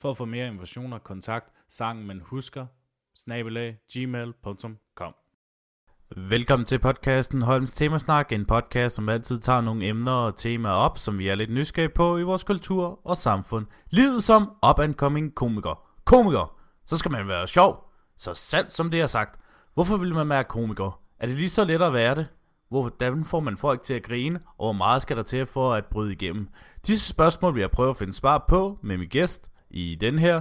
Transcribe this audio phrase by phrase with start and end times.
[0.00, 2.66] For at få mere informationer, kontakt sangen man husker,
[3.16, 5.14] snabelag, gmail.com.
[6.16, 10.98] Velkommen til podcasten Holms Temasnak, en podcast, som altid tager nogle emner og temaer op,
[10.98, 13.66] som vi er lidt nysgerrige på i vores kultur og samfund.
[13.90, 15.88] Livet som up-and-coming komiker.
[16.04, 16.58] Komiker!
[16.84, 17.90] Så skal man være sjov.
[18.16, 19.40] Så sandt som det er sagt.
[19.74, 21.00] Hvorfor vil man være komiker?
[21.18, 22.26] Er det lige så let at være det?
[22.68, 25.86] Hvordan får man folk til at grine, og hvor meget skal der til for at
[25.86, 26.48] bryde igennem?
[26.86, 30.40] Disse spørgsmål vil jeg prøve at finde svar på med min gæst i den her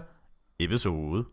[0.60, 1.26] episode.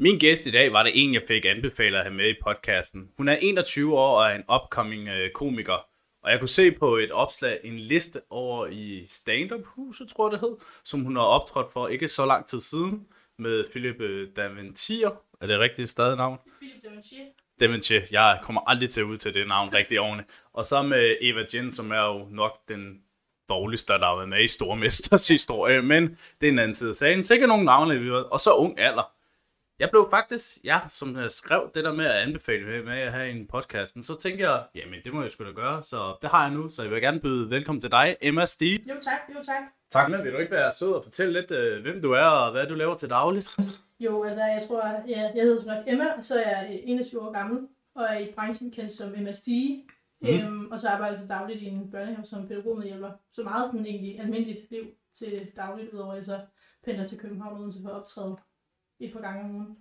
[0.00, 3.08] Min gæst i dag var det en, jeg fik anbefalet at have med i podcasten.
[3.16, 5.86] Hun er 21 år og er en upcoming øh, komiker.
[6.22, 10.32] Og jeg kunne se på et opslag en liste over i stand-up huset, tror jeg
[10.32, 13.06] det hed, som hun har optrådt for ikke så lang tid siden
[13.38, 13.96] med Philip
[14.36, 15.27] Daventier.
[15.40, 16.38] Er det rigtigt stadig navn?
[16.60, 17.24] Philip Daventier.
[17.60, 18.02] Daventier.
[18.10, 20.44] Jeg kommer aldrig til at ud til det navn rigtig ordentligt.
[20.52, 23.02] Og så med Eva Jen, som er jo nok den
[23.48, 25.82] dårligste, der har været med i Stormesters historie.
[25.82, 27.24] Men det er en anden side af sagen.
[27.24, 29.12] Sikkert nogle navne, vi Og så ung alder.
[29.78, 33.30] Jeg blev faktisk, ja, som jeg skrev det der med at anbefale med, at have
[33.30, 36.42] en podcasten, så tænkte jeg, jamen det må jeg sgu da gøre, så det har
[36.42, 38.88] jeg nu, så jeg vil gerne byde velkommen til dig, Emma Stig.
[38.88, 39.62] Jo tak, jo tak.
[39.90, 42.52] Tak med, vil du ikke være sød og fortælle lidt, øh, hvem du er og
[42.52, 43.48] hvad du laver til dagligt?
[44.00, 47.22] Jo, altså jeg tror, ja, jeg hedder som nok Emma, og så er jeg 21
[47.22, 49.84] år gammel, og er i branchen kendt som Emma Stige.
[50.20, 50.28] Mm.
[50.28, 53.12] Øhm, og så arbejder jeg til dagligt i en børnehave som pædagogmedhjælper.
[53.32, 56.40] Så meget sådan egentlig almindeligt liv til dagligt, udover at jeg så
[56.84, 58.36] pendler til København uden for at optræde
[59.00, 59.78] et par gange om ugen.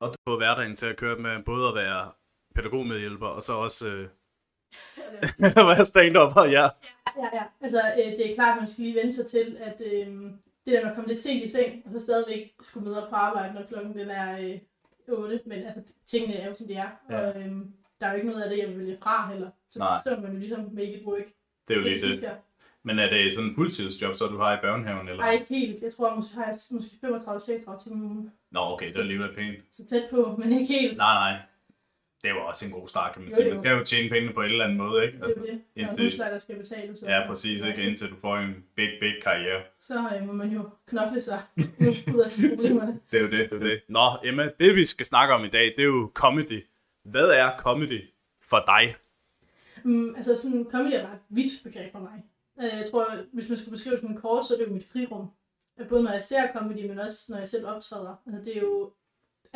[0.00, 2.12] Og du får hverdagen til at køre med både at være
[2.54, 4.08] pædagogmedhjælper, og så også øh,
[5.70, 6.42] være stand-up, ja.
[6.42, 6.68] Ja,
[7.16, 7.42] ja, ja.
[7.60, 10.30] Altså, øh, det er klart, man skal lige vente sig til, at øh,
[10.66, 13.08] det der med at komme lidt sent i seng, og så stadigvæk skulle møde op
[13.10, 14.58] på arbejde, når klokken den er øh,
[15.08, 15.40] 8.
[15.46, 16.88] Men altså, tingene er jo, som de er.
[17.10, 17.20] Ja.
[17.20, 17.50] Og øh,
[18.00, 19.50] der er jo ikke noget af det, jeg vil vælge fra heller.
[19.70, 19.98] Så, Nej.
[20.04, 21.26] så er man jo ligesom make it work.
[21.68, 22.22] Det er jo lige det.
[22.22, 22.36] jeg.
[22.82, 25.08] Men er det sådan en fuldtidsjob, så du har i børnehaven?
[25.08, 25.22] Eller?
[25.22, 25.82] Nej, ikke helt.
[25.82, 28.32] Jeg tror, måske har jeg måske 35-36 timer om ugen.
[28.50, 29.58] Nå, okay, det er alligevel pænt.
[29.70, 30.96] Så tæt på, men ikke helt.
[30.98, 31.40] Nej, nej.
[32.26, 33.50] Det var også en god start, kan man sige.
[33.50, 35.18] Man skal jo tjene pengene på en eller anden måde, ikke?
[35.18, 35.36] Det er det.
[35.46, 36.98] Der er en indtil, husleje, der skal betales.
[36.98, 37.82] så- ja, præcis, ikke?
[37.82, 39.62] Indtil du får en big, big karriere.
[39.80, 41.42] Så øh, må man jo knokle sig
[42.14, 43.00] ud af problemerne.
[43.10, 43.80] Det er jo det, det er det.
[43.88, 46.64] Nå, Emma, det vi skal snakke om i dag, det er jo comedy.
[47.04, 48.00] Hvad er comedy
[48.40, 48.94] for dig?
[49.84, 52.22] Mm, altså sådan, comedy er bare vidt begreb for mig.
[52.58, 54.86] Øh, Jeg tror, hvis man skulle beskrive det sådan kort, så er det jo mit
[54.92, 55.30] frirum.
[55.88, 58.14] Både når jeg ser comedy, men også når jeg selv optræder.
[58.26, 58.92] Altså, det er jo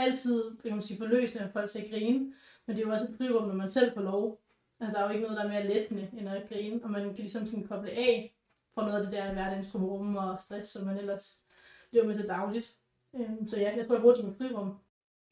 [0.07, 2.19] altid, kan man sige, forløsende at folk til at grine,
[2.67, 4.41] men det er jo også et frirum, når man selv får lov.
[4.81, 7.03] Altså, der er jo ikke noget, der er mere lettende end at grine, og man
[7.03, 8.35] kan ligesom sådan koble af
[8.75, 11.41] fra noget af det der hverdagsrum og stress, som man ellers
[11.93, 12.77] lever med til dagligt.
[13.17, 14.75] Øhm, Så ja, jeg tror, jeg bruger det som et frirum.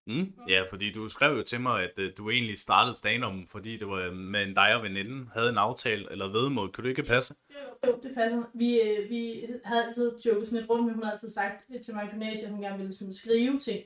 [0.07, 0.33] Mm.
[0.49, 3.89] Ja, fordi du skrev jo til mig, at uh, du egentlig startede stand fordi det
[3.89, 6.73] var med en dig og veninde, havde en aftale eller vedmål.
[6.73, 7.35] Kunne det ikke passe?
[7.51, 8.43] Jo, jo, det passer.
[8.55, 11.81] Vi, øh, vi havde altid joket sådan lidt rundt, men hun havde altid sagt øh,
[11.81, 13.81] til mig i gymnasiet, at hun gerne ville sådan skrive ting.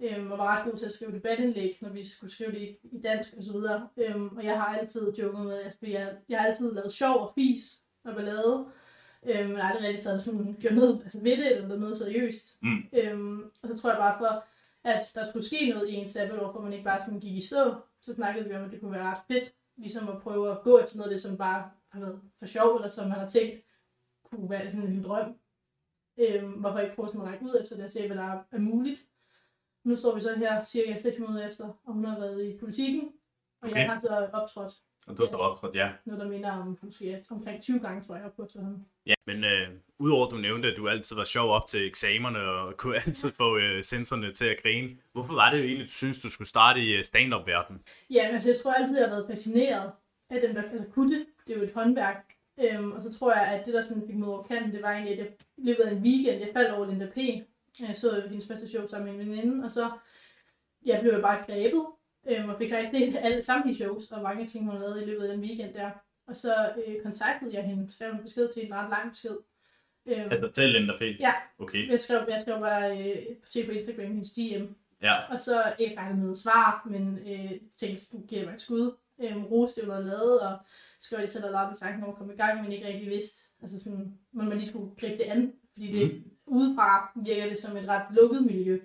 [0.00, 2.76] Øhm, og var ret god til at skrive debatindlæg, når vi skulle skrive det i,
[2.82, 3.88] i dansk og så videre.
[3.96, 7.32] Øhm, og jeg har altid joket med, at jeg, jeg har altid lavet sjov og
[7.34, 8.66] fis og ballade.
[9.30, 12.58] Øhm, men aldrig rigtig taget sådan, gjort noget altså ved det, eller noget seriøst.
[12.62, 12.82] Mm.
[12.98, 14.44] Øhm, og så tror jeg bare for,
[14.84, 17.40] at der skulle ske noget i en sabbatår, hvor man ikke bare sådan gik i
[17.40, 20.62] stå, så snakkede vi om, at det kunne være ret fedt, ligesom at prøve at
[20.62, 23.28] gå efter noget af det, som bare har været for sjov, eller som man har
[23.28, 23.64] tænkt
[24.24, 25.34] kunne være sådan en drøm.
[26.18, 28.58] Øhm, hvorfor ikke prøve sådan at række ud efter det og se, hvad der er
[28.58, 29.04] muligt.
[29.84, 33.02] Nu står vi så her cirka 6 måneder efter, og hun har været i politikken,
[33.62, 33.80] og Okay.
[33.80, 34.72] jeg har så optrådt
[35.06, 35.90] Og du har så optrådt, ja.
[36.04, 38.86] noget, der minder om måske omkring 20 gange, tror jeg, på efterhånden.
[39.06, 39.68] Ja, men øh,
[39.98, 43.32] udover at du nævnte, at du altid var sjov op til eksamerne og kunne altid
[43.32, 46.48] få øh, sensorerne til at grine, hvorfor var det jo egentlig, du synes, du skulle
[46.48, 47.82] starte i øh, stand-up-verdenen?
[48.10, 49.92] Ja, altså jeg tror altid, jeg har været fascineret
[50.30, 51.26] af dem, der altså, kunne det.
[51.46, 52.34] Det er jo et håndværk.
[52.64, 54.92] Øhm, og så tror jeg, at det, der sådan fik mig over kanten, det var
[54.92, 57.18] egentlig, at jeg løbet af en weekend, jeg faldt over Linda P.
[57.80, 59.90] Jeg så hendes første show sammen med en veninde, og så
[60.86, 61.86] jeg blev bare grebet,
[62.30, 65.24] øhm, og fik faktisk set alle samtlige shows, og mange ting, hun lavede i løbet
[65.24, 65.90] af den weekend der.
[66.26, 69.36] Og så øh, kontaktede jeg hende, skrev en besked til en ret lang besked.
[70.06, 71.02] Øhm, Altså til Linda P?
[71.20, 74.64] ja, Okay, jeg skrev, jeg skrev bare øh, til på Instagram hendes DM,
[75.02, 75.32] Ja.
[75.32, 78.92] Og så ikke regnet med svar, men øh, tænkte, du giver mig et skud.
[79.24, 80.58] Øh, roste det, var lavet, og
[81.00, 83.40] skrev det til at lade tanken om at komme i gang, men ikke rigtig vidste,
[83.62, 85.52] altså sådan, hvordan man lige skulle gribe det an.
[85.72, 86.30] Fordi det Mhm.
[86.46, 88.80] Udefra virker det som et ret lukket miljø.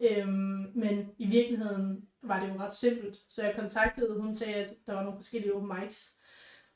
[0.00, 3.18] Øhm, men i virkeligheden var det jo ret simpelt.
[3.28, 6.14] Så jeg kontaktede, hun sagde, at der var nogle forskellige open mics.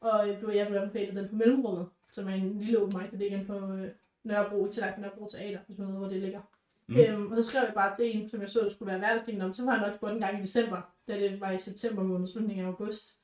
[0.01, 3.17] Og blev jeg blev anbefalet den på Mellemrummet, som er en lille open mic, der
[3.17, 3.89] ligger på øh,
[4.25, 6.41] Nørrebro, langt fra Nørrebro Teater, hvis man ved, hvor det ligger.
[6.87, 6.97] Mm.
[6.97, 9.43] Øhm, og så skrev jeg bare til en, som jeg så, der skulle være hverdagsdelen
[9.43, 9.53] om.
[9.53, 12.27] Så var jeg nok på den gang i december, da det var i september måned,
[12.27, 13.15] slutningen af august.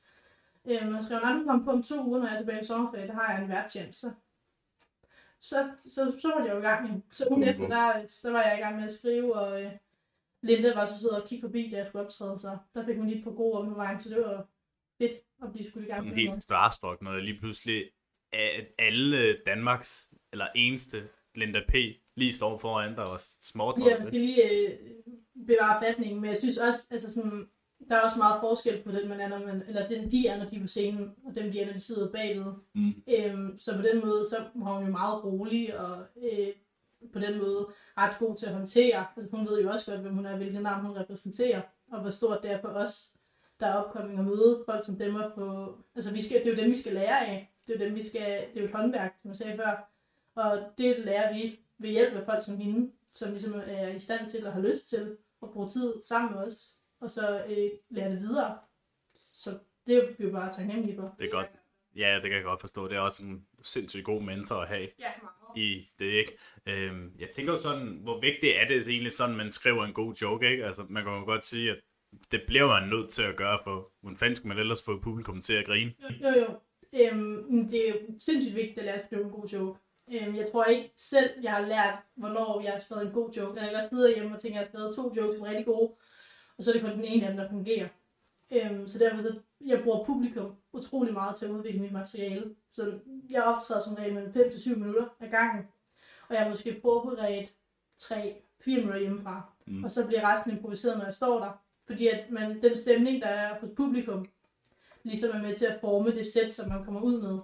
[0.71, 3.07] Øhm, og skrev, nej, du på om to uger, når jeg er tilbage i sommerferie,
[3.07, 4.11] der har jeg en værtchance.
[5.41, 6.89] Så, så, så var det jo i gang.
[6.89, 7.01] jo.
[7.11, 7.93] Så ugen efter, der,
[8.23, 9.71] der var jeg i gang med at skrive, og øh,
[10.41, 13.09] Linda var så sød og kigge forbi, da jeg skulle optræde, så der fik man
[13.09, 14.47] lige på god om vejen, så det var
[15.01, 16.43] fedt at blive skudt i gang Sådan helt noget.
[16.43, 17.83] starstruck, når jeg lige pludselig
[18.33, 21.73] at alle Danmarks, eller eneste Linda P.
[22.15, 23.87] lige står foran dig og småtalk.
[23.87, 24.77] Ja, man skal lige øh,
[25.47, 27.49] bevare fatningen, men jeg synes også, altså sådan,
[27.89, 30.37] der er også meget forskel på den, man er, når man, eller den, de er,
[30.37, 32.53] når de er på scenen, og dem, de er, når de sidder bagved.
[32.75, 32.93] Mm.
[33.07, 36.47] Øhm, så på den måde, så var hun jo meget rolig, og øh,
[37.13, 39.05] på den måde ret god til at håndtere.
[39.17, 42.09] Altså hun ved jo også godt, hvem hun er, hvilket navn hun repræsenterer, og hvor
[42.09, 43.09] stort det er for os,
[43.59, 45.77] der er opkomming og møde folk som dem at få...
[45.95, 47.53] Altså vi skal, det er jo dem, vi skal lære af.
[47.67, 48.21] Det er jo dem, vi skal...
[48.21, 49.91] Det er jo et håndværk, som jeg sagde før.
[50.35, 54.29] Og det lærer vi ved hjælp af folk som hende, som ligesom er i stand
[54.29, 58.11] til og har lyst til at bruge tid sammen med os, og så øh, lære
[58.11, 58.57] det videre.
[59.17, 59.57] Så
[59.87, 61.15] det er vi jo bare taknemmelige for.
[61.19, 61.47] Det er godt.
[61.95, 62.87] Ja, det kan jeg godt forstå.
[62.87, 65.57] Det er også en sindssygt god mentor at have Ja, meget.
[65.57, 66.37] i det, ikke?
[66.65, 70.51] Øhm, jeg tænker sådan, hvor vigtigt er det egentlig sådan, man skriver en god joke,
[70.51, 70.65] ikke?
[70.65, 71.77] Altså, man kan jo godt sige, at
[72.31, 75.41] det bliver man nødt til at gøre, for hvordan fanden skal man ellers få publikum
[75.41, 75.93] til at grine?
[76.21, 76.59] Jo, jo.
[77.01, 79.79] Øhm, det er jo sindssygt vigtigt at lære at skrive en god joke.
[80.13, 83.59] Øhm, jeg tror ikke selv, jeg har lært, hvornår jeg har skrevet en god joke.
[83.59, 85.49] Jeg kan også sidde hjemme og tænke, at jeg har skrevet to jokes, som er
[85.49, 85.91] rigtig gode,
[86.59, 87.87] og så er det kun den ene af dem, der fungerer.
[88.51, 92.55] Øhm, så derfor så, jeg bruger publikum utrolig meget til at udvikle mit materiale.
[92.73, 95.67] Så jeg optræder som regel mellem 5 til 7 minutter ad gangen,
[96.27, 97.53] og jeg har måske forberedt
[98.01, 98.35] 3-4
[98.67, 99.41] minutter hjemmefra.
[99.67, 99.77] Mm.
[99.77, 99.83] Mm.
[99.83, 101.51] Og så bliver resten improviseret, når jeg står der.
[101.87, 104.29] Fordi at man, den stemning, der er hos publikum,
[105.03, 107.39] ligesom er med til at forme det sæt, som man kommer ud med.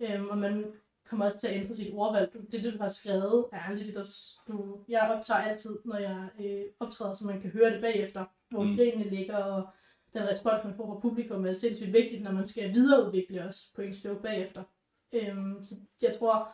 [0.00, 0.72] Øhm, og man
[1.08, 2.32] kommer også til at ændre sit ordvalg.
[2.34, 4.04] Du- Det, du har skrevet, er aldrig det, der
[4.48, 4.78] du...
[4.88, 8.76] Jeg optager altid, når jeg øh, optræder, så man kan høre det bagefter, hvor Mm.
[8.76, 9.68] grinene ligger, og
[10.12, 13.82] den respons, man får fra publikum, er sindssygt vigtigt, når man skal videreudvikle os på
[13.82, 14.62] en joke bagefter.
[15.14, 16.48] Øhm, så jeg tror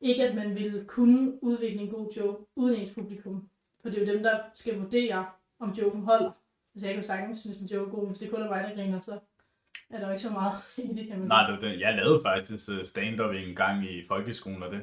[0.00, 3.48] ikke, at man vil kunne udvikle en god joke uden ens publikum.
[3.82, 5.26] For det er jo dem, der skal vurdere,
[5.60, 6.30] om joken holder.
[6.74, 8.64] Altså jeg kan jo sagtens synes, en joke er god, hvis det kun er mig,
[8.64, 9.18] der griner, så
[9.90, 10.54] er der jo ikke så meget
[10.90, 11.80] i det, kan man Nej, det var det.
[11.80, 14.80] Jeg lavede faktisk øh, stand-up en gang i folkeskolen og det.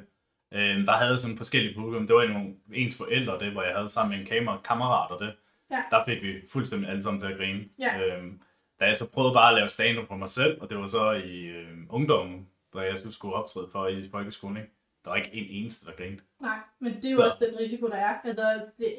[0.53, 2.07] Øhm, der havde jeg sådan forskellige publikum.
[2.07, 5.19] Det var nogle, ens forældre, det, hvor jeg havde sammen med en kamera, kammerat og
[5.19, 5.33] det.
[5.71, 5.83] Ja.
[5.91, 7.65] Der fik vi fuldstændig alle sammen til at grine.
[7.79, 8.17] Ja.
[8.17, 8.41] Øhm,
[8.79, 11.11] da jeg så prøvede bare at lave stand-up for mig selv, og det var så
[11.11, 14.69] i øh, ungdommen, da jeg skulle- skulle optræde for i folkeskolen, ikke?
[15.03, 16.21] der var ikke en eneste, der grinede.
[16.41, 18.13] Nej, men det er jo Så- også den risiko, der er.
[18.23, 18.95] Altså, det,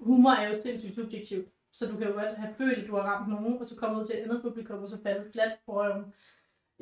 [0.00, 1.48] humor er jo sindssygt subjektivt.
[1.72, 4.00] Så du kan jo godt have følt, at du har ramt nogen, og så komme
[4.00, 6.04] ud til et andet publikum, og så falde fladt på røven.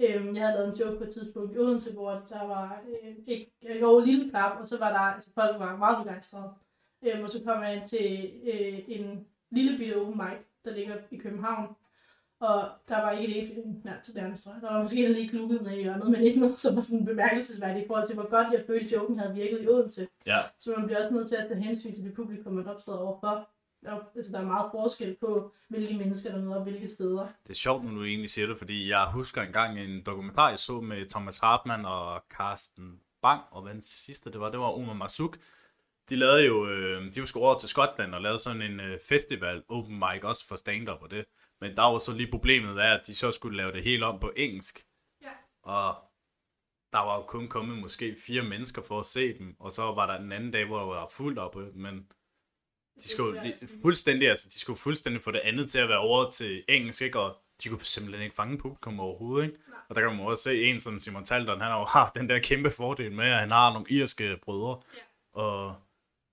[0.03, 3.15] Øhm, jeg havde lavet en joke på et tidspunkt i Odense, hvor der var øh,
[3.27, 6.51] ikke, jo, en lille klap, og så var der, altså folk var meget begejstrede.
[7.07, 10.97] Øhm, og så kom jeg ind til øh, en lille bitte open mic, der ligger
[11.11, 11.77] i København.
[12.41, 13.55] Og der var ikke et eneste
[13.85, 14.63] nej, til nærmest, tror jeg.
[14.63, 17.05] Der var måske en lige klukket ned i hjørnet, men ikke noget, som var sådan
[17.05, 20.09] bemærkelsesværdigt i forhold til, hvor godt jeg følte, joken havde virket i Odense.
[20.27, 22.99] Ja, Så man bliver også nødt til at tage hensyn til det publikum, man optræder
[22.99, 23.49] overfor.
[23.85, 27.27] Er- altså, der er meget forskel på, hvilke mennesker der møder og hvilke steder.
[27.43, 30.59] det er sjovt, når du egentlig siger det, fordi jeg husker engang en dokumentar, jeg
[30.59, 34.67] så med Thomas Hartmann og Carsten Bang, og hvad den sidste det var, det var
[34.67, 35.39] Omar Masuk.
[36.11, 39.63] De lavede jo, øh, de var over til Skotland og lavede sådan en øh, festival,
[39.69, 41.25] open mic, også for stand-up og det.
[41.61, 44.21] Men der var så lige problemet af, at de så skulle lave det helt om
[44.21, 44.87] på engelsk.
[45.23, 45.29] Ja.
[45.63, 45.95] Og
[46.93, 50.07] der var jo kun kommet måske fire mennesker for at se dem, og så var
[50.07, 52.07] der den anden dag, hvor der var fuldt op, men
[53.03, 53.53] de skulle jo
[53.83, 57.21] fuldstændig, altså, de skulle fuldstændig få det andet til at være over til engelsk, ikke?
[57.21, 59.47] og de kunne simpelthen ikke fange publikum overhovedet.
[59.47, 59.59] Ikke?
[59.89, 62.29] Og der kan man også se en som Simon Talton, han har jo haft den
[62.29, 64.81] der kæmpe fordel med, at han har nogle irske brødre
[65.35, 65.75] og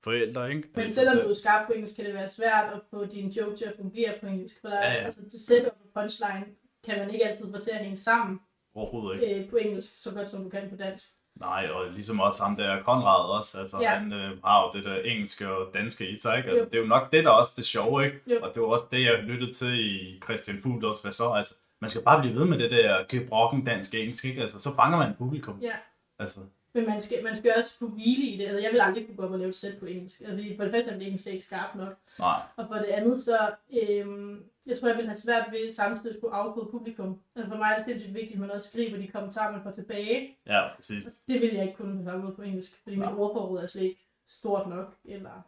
[0.04, 0.50] forældre.
[0.50, 0.68] Ikke?
[0.76, 3.30] Men Altså, selvom du er skarp på engelsk, kan det være svært at få din
[3.30, 4.62] joke til at fungere på engelsk.
[4.62, 5.04] For der er, Ja, ja.
[5.06, 6.46] altså, det setup og punchline
[6.86, 8.40] kan man ikke altid få til at hænge sammen
[8.76, 9.44] Overhovedet ikke.
[9.44, 11.08] øh, på engelsk, så godt som du kan på dansk.
[11.40, 13.90] Nej, og ligesom også ham der Konrad også, altså Ja.
[13.90, 16.50] han øh, har jo det der engelske og danske i sig, ikke?
[16.50, 16.70] Altså, Jo.
[16.70, 18.20] det er jo nok det, der er også det sjove, ikke?
[18.28, 18.36] Jo.
[18.42, 21.56] Og det var også det, jeg lyttede til i Christian Fugl også, hvad så, altså,
[21.82, 24.42] man skal bare blive ved med det der gebrokken dansk engelsk, ikke?
[24.42, 25.60] Altså, så fanger man publikum.
[25.62, 25.74] Ja.
[26.20, 26.40] Altså,
[26.78, 28.46] Men man skal, man skal også kunne hvile i det.
[28.46, 30.20] Altså, jeg vil aldrig kunne gå op og lave et sæt på engelsk.
[30.20, 31.94] Altså, fordi for det første er det engelsk ikke skarpt nok.
[32.20, 32.42] Nej.
[32.56, 33.38] Og for det andet, så
[33.82, 37.20] øhm, jeg tror, jeg vil have svært ved samtidig at skulle afkode publikum.
[37.36, 39.72] Altså for mig er det sindssygt vigtigt, at man også skriver de kommentarer, man får
[39.72, 40.38] tilbage.
[40.46, 41.06] Ja, præcis.
[41.28, 43.18] Det vil jeg ikke kunne på samme måde på engelsk, fordi mit Nej.
[43.18, 44.96] ordforråd er slet ikke stort nok.
[45.06, 45.42] Eller,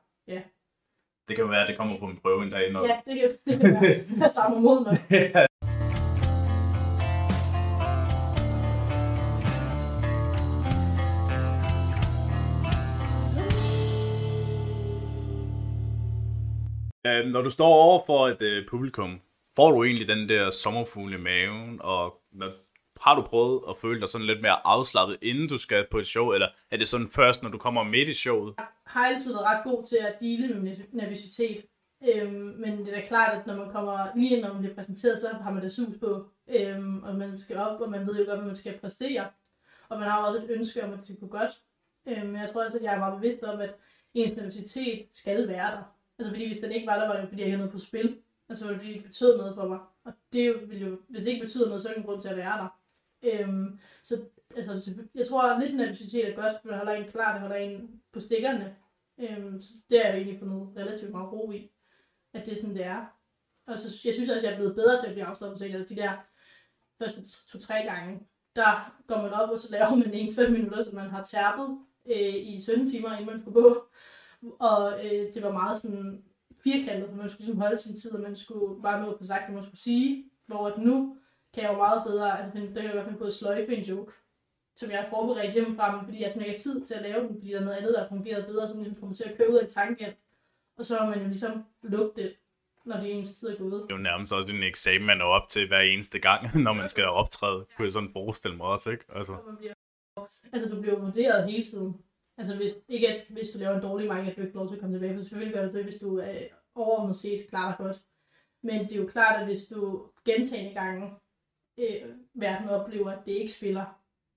[1.28, 2.72] Det kan jo være, at det kommer på en prøve en dag.
[2.72, 2.88] Når...
[2.88, 4.98] ja, det kan, det kan være, jeg samme mod mig.
[17.10, 19.22] Øh, når du står over for et øh, publikum,
[19.56, 22.50] får du egentlig den der sommerfugle i maven, og når,
[23.02, 26.08] har du prøvet at føle dig sådan lidt mere afslappet, inden du skal på et
[26.08, 28.54] show, eller er det sådan først, når du kommer midt i showet?
[28.90, 31.66] har altid været ret god til at dele med nervøsitet.
[32.10, 34.76] Øhm, men det er da klart, at når man kommer lige ind, når man bliver
[34.76, 36.26] præsenteret, så har man det sus på,
[36.60, 39.28] øhm, og man skal op, og man ved jo godt, hvad man skal præstere.
[39.90, 41.62] Og man har også et ønske om, at det skal gå godt.
[42.08, 43.76] Øhm, jeg tror også, at jeg er meget bevidst om, at
[44.14, 45.84] ens nervøsitet skal være der.
[46.20, 47.80] Altså fordi hvis den ikke var der, var det jo fordi, jeg havde noget på
[47.80, 48.18] spil.
[48.50, 49.80] Altså var det fordi, det ikke betød noget for mig.
[50.04, 52.28] Og det ville jo, hvis det ikke betyder noget, så er det en grund til
[52.28, 52.80] at være der.
[53.24, 54.16] Øhm, så
[54.56, 57.56] altså, jeg tror, at lidt nervøsitet er godt, for det holder en klar, det holder
[57.56, 58.76] en på stikkerne.
[59.20, 61.72] Øhm, så det har jeg egentlig fundet relativt meget ro i,
[62.34, 63.06] at det er sådan, det er.
[63.68, 65.66] Og så, jeg synes også, at jeg er blevet bedre til at blive afslappet, så
[65.66, 66.12] jeg- de der
[67.02, 68.20] første to-tre gange,
[68.56, 71.78] der går man op, og så laver man ens fem minutter, så man har tærpet
[72.06, 73.86] øh, i 17 timer, inden man skulle gå.
[74.60, 76.24] Og øh, det var meget sådan
[76.64, 79.24] firkantet, for man skulle ligesom holde sin tid, og man skulle bare nå at få
[79.24, 80.26] sagt, hvad man skulle sige.
[80.48, 81.18] Hvor at nu
[81.54, 83.84] kan jeg jo meget bedre, altså der kan jeg godt finde på at sløjfe en
[83.84, 84.14] joke,
[84.78, 87.20] som jeg har forberedt hjemmefra, men fordi jeg simpelthen ikke har tid til at lave
[87.20, 89.38] den, fordi der er noget andet, der har fungeret bedre, som ligesom kommer til at
[89.38, 90.18] køre ud af en tangent.
[90.78, 92.36] Og så har man jo ligesom lukket det,
[92.86, 93.84] når det ens tid er gået.
[93.84, 96.74] Det er jo nærmest også en eksamen, man er op til hver eneste gang, når
[96.74, 97.66] man skal optræde.
[97.76, 99.06] Kunne jeg sådan forestille mig også, ikke?
[99.16, 99.74] Altså, Og man bliver,
[100.54, 102.02] altså du bliver vurderet hele tiden.
[102.40, 104.68] Altså hvis, ikke at hvis du laver en dårlig mange, at du ikke får lov
[104.70, 106.34] til at komme tilbage, for selvfølgelig gør du det, hvis du er
[106.76, 108.02] overordnet set klarer dig godt.
[108.64, 111.12] Men det er jo klart, at hvis du gentagende gange
[111.78, 113.86] øh, verden oplever, at det ikke spiller,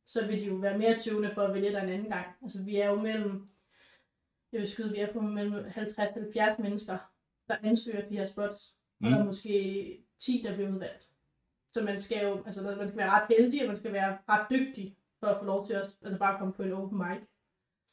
[0.07, 2.27] så vil de jo være mere tøvende for at vælge dig en anden gang.
[2.43, 3.47] Altså vi er jo mellem,
[4.53, 6.99] jeg vil skyde, vi er på mellem 50 og 70 mennesker,
[7.49, 9.07] der ansøger de her spots, mm.
[9.07, 9.27] og der er Mm.
[9.27, 11.09] måske 10, der bliver udvalgt.
[11.71, 14.47] Så man skal jo, altså man skal være ret heldig, og man skal være ret
[14.51, 17.21] dygtig for at få lov til at altså bare komme på en open mic.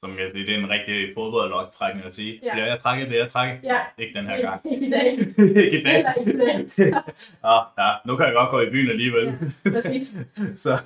[0.04, 2.40] Som jeg siger, det er en rigtig fodboldlogtrækning at sige.
[2.44, 2.58] Ja.
[2.58, 2.66] Ja.
[2.66, 3.58] Jeg trækker det, jeg trækker.
[3.64, 3.80] Ja.
[3.98, 4.62] Ikke den her gang.
[4.74, 5.12] Ikke i dag.
[5.66, 6.06] ikke i dag.
[6.20, 6.66] Ikke i dag.
[7.44, 9.26] Ah, ja, nu kan jeg godt gå i byen alligevel.
[9.66, 10.16] Ja, præcis.
[10.66, 10.78] så,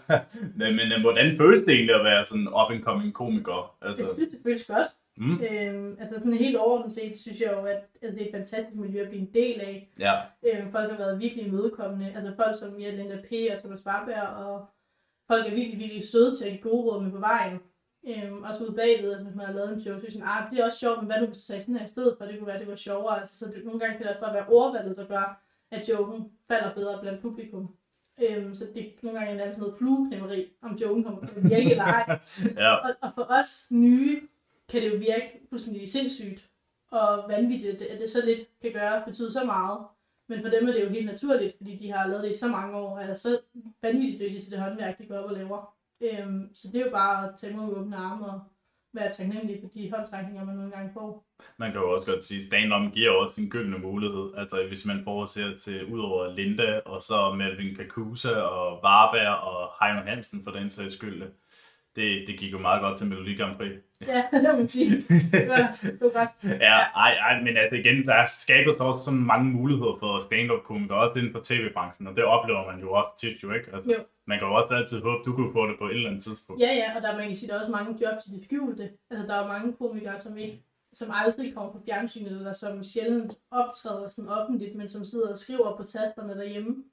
[0.55, 3.75] men, men hvordan føles det egentlig at være sådan en up-and-coming komiker?
[3.81, 4.87] Jeg Altså, synes, det føles godt.
[5.17, 8.35] mm, Øhm, altså sådan helt overordnet set, synes jeg jo, at altså, det er et
[8.35, 9.89] fantastisk miljø at blive en del af.
[9.99, 10.13] ja,
[10.47, 12.13] Øhm, folk har været virkelig imødekommende.
[12.15, 13.31] Altså folk som Mia Linda P.
[13.55, 14.65] og Thomas Warberg, og
[15.31, 17.59] folk er virkelig, virkelig søde til at give gode råd med på vejen.
[18.07, 20.49] Øhm, også ude bagved, altså hvis man har lavet en joke, så er sådan, ah,
[20.49, 22.25] det er også sjovt, men hvad nu hvis du sagde sådan her i stedet for,
[22.25, 23.19] det kunne være, det var sjovere.
[23.19, 25.41] Altså, så det, nogle gange kan det også bare være ordvalget, der gør,
[25.71, 27.75] at joken falder bedre blandt publikum.
[28.23, 31.71] Øhm, så det er nogle gange nærmest noget flueknemmeri, om joken kommer til at virke
[31.75, 32.19] eller ej.
[32.57, 34.21] ja, Og, og for os nye
[34.69, 36.49] kan det jo virke fuldstændig sindssygt
[36.91, 39.79] og vanvittigt, at det så lidt kan gøre, betyde så meget.
[40.29, 42.47] Men for dem er det jo helt naturligt, fordi de har lavet det i så
[42.47, 43.39] mange år, og er så
[43.81, 45.73] vanvittigt dygtige til det håndværk, de går op og laver.
[46.03, 48.41] Øhm, så det er jo bare at tage imod åbne arme og
[48.93, 51.25] være taknemmelig for de håndtrækninger, man nogle gange får.
[51.57, 54.33] man kan jo også godt sige, stand-up giver også en gyldne mulighed.
[54.37, 60.01] Altså hvis man forudser til, udover Linda, og så Melvin Kakusa og Varberg og Heino
[60.09, 61.23] Hansen for den sags skyld.
[61.95, 63.71] Det, det gik jo meget godt til Melodi Grand Prix.
[64.07, 64.89] Ja, det må man sige.
[65.09, 66.61] Det var, det var godt.
[66.61, 70.19] Ja, ej, ej, men altså igen, der er skabet så også sådan mange muligheder for
[70.19, 73.67] stand-up komikere, også inden for tv-branchen, og det oplever man jo også tit jo, ikke?
[73.73, 73.97] Altså, Jo.
[74.27, 76.61] Man kan jo også altid håbe, du kunne få det på et eller andet tidspunkt.
[76.61, 78.89] Ja, ja, og der, man kan sige, der er også mange jobs i det skjulte.
[79.11, 83.33] Altså, der er mange komikere, som ikke som aldrig kommer på fjernsynet, eller som sjældent
[83.51, 86.83] optræder sådan offentligt, men som sidder og skriver på tasterne derhjemme.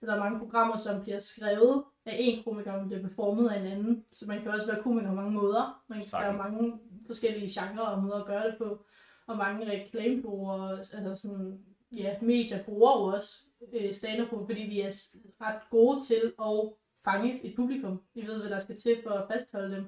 [0.00, 3.66] Der er mange programmer, som bliver skrevet af en komiker, og bliver performet af en
[3.66, 4.04] anden.
[4.12, 5.82] Så man kan også være komiker på mange måder.
[5.88, 8.84] Man, der er mange forskellige genrer og måder at gøre det på.
[9.26, 11.58] Og mange reklamebrugere, altså sådan,
[11.92, 13.38] ja, medier bruger jo også
[13.72, 14.92] øh, stand på, fordi vi er
[15.40, 16.72] ret gode til at
[17.04, 18.02] fange et publikum.
[18.14, 19.84] Vi ved, hvad der skal til for at fastholde dem.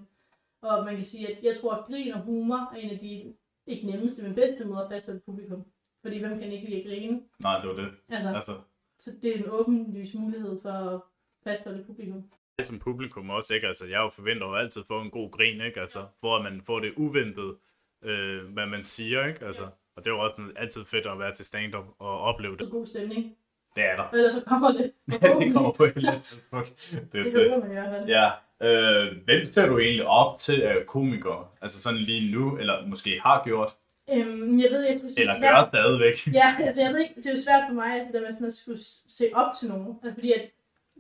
[0.63, 3.35] Og man kan sige, at jeg tror, at grin og humor er en af de,
[3.67, 5.65] ikke nemmeste, men bedste måder at fastholde et publikum.
[6.03, 7.23] Fordi hvem kan ikke lide at grine?
[7.43, 7.89] Nej, det var det.
[8.09, 8.53] Altså, Altså,
[9.01, 11.01] så det er en åbenlys mulighed for at
[11.45, 12.25] fastholde publikum.
[12.61, 13.67] som publikum også, ikke?
[13.67, 15.81] Altså, jeg forventer jo altid at få en god grin, ikke?
[15.81, 17.57] Altså, hvor man får det uventet,
[18.05, 19.45] øh, hvad man siger, ikke?
[19.45, 19.63] Altså,
[19.97, 22.65] og det er jo også altid fedt at være til stand-up og opleve det.
[22.65, 23.37] Så god stemning.
[23.77, 24.09] Det er der.
[24.13, 24.93] Ellers så kommer det.
[25.41, 26.69] det kommer på et eller andet tidspunkt.
[26.91, 28.09] Det, Det det, hører man i hvert fald.
[28.09, 28.31] Ja,
[28.63, 31.47] Øh, hvem ser du egentlig op til af komikere?
[31.63, 33.77] Altså sådan lige nu, eller måske har gjort,
[34.13, 35.21] Øhm, jeg ved, jeg skulle sige...
[35.21, 36.17] eller jeg- gør stadigvæk?
[36.41, 38.29] Ja, altså jeg ved ikke, det er jo svært for mig, at det der med,
[38.29, 39.97] at man skulle se op til nogen.
[40.05, 40.51] Altså, fordi at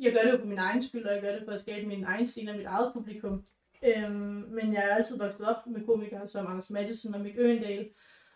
[0.00, 1.86] jeg gør det jo for min egen skyld, og jeg gør det for at skabe
[1.86, 3.44] min egen scene og mit eget publikum.
[3.86, 7.88] Øhm, men jeg er altid vokset op med komikere som Anders Madsen og Mik Øgendal.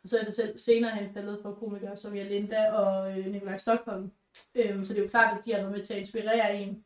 [0.02, 3.26] Og så er det selv senere hen faldet for komikere som jeg Linda og øh,
[3.26, 4.10] Nikolaj Stockholm.
[4.54, 6.84] Øhm, så det er jo klart, at de har været med til at inspirere en.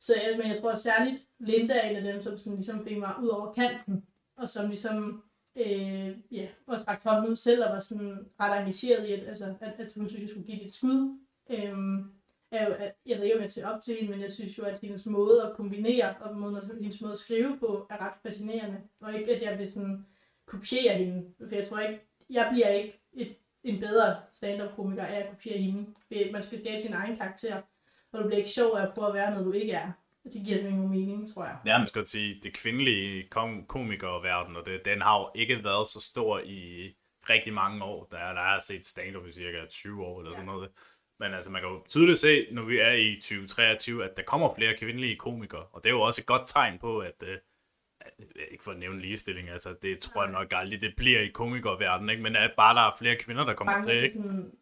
[0.00, 2.86] Så jeg, men jeg tror at særligt, Linda er en af dem, som sådan, ligesom
[2.86, 4.04] fik mig ud over kanten.
[4.36, 5.22] Og som ligesom
[5.58, 9.54] øh, ja, også rakt hånden ud selv og var sådan ret engageret i, at, altså,
[9.60, 11.18] at, at hun synes, jeg skulle give det et skud.
[11.50, 12.04] Øh,
[12.50, 14.58] er jo, at, jeg ved ikke, om jeg ser op til hende, men jeg synes
[14.58, 16.34] jo, at hendes måde at kombinere og
[16.80, 18.80] hendes måde at skrive på er ret fascinerende.
[19.00, 20.06] Og ikke, at jeg vil sådan
[20.46, 21.24] kopiere hende.
[21.48, 22.00] For jeg tror ikke,
[22.30, 25.86] jeg bliver ikke et, en bedre stand-up-komiker af at kopiere hende.
[26.06, 27.62] For man skal skabe sin egen karakter,
[28.12, 29.92] og du bliver ikke sjov af at prøve at være noget, du ikke er.
[30.28, 31.56] Og det giver nogen mening, tror jeg.
[31.66, 35.64] Ja, man skal godt sige, det kvindelige kom- komikerverden, og det, den har jo ikke
[35.64, 36.92] været så stor i
[37.30, 38.04] rigtig mange år.
[38.10, 40.52] Der, der jeg set stand-up i cirka 20 år eller sådan Ja.
[40.52, 40.70] noget.
[41.20, 44.54] Men altså, man kan jo tydeligt se, når vi er i 2023, at der kommer
[44.54, 45.66] flere kvindelige komikere.
[45.72, 47.38] Og det er jo også et godt tegn på, at, øh,
[48.00, 48.12] at
[48.50, 52.10] ikke for at nævne ligestilling, altså det tror jeg nok aldrig, det bliver i komikerverdenen,
[52.10, 52.22] ikke?
[52.22, 54.16] men at bare der er flere kvinder, der kommer mange til, ikke?
[54.16, 54.52] sådan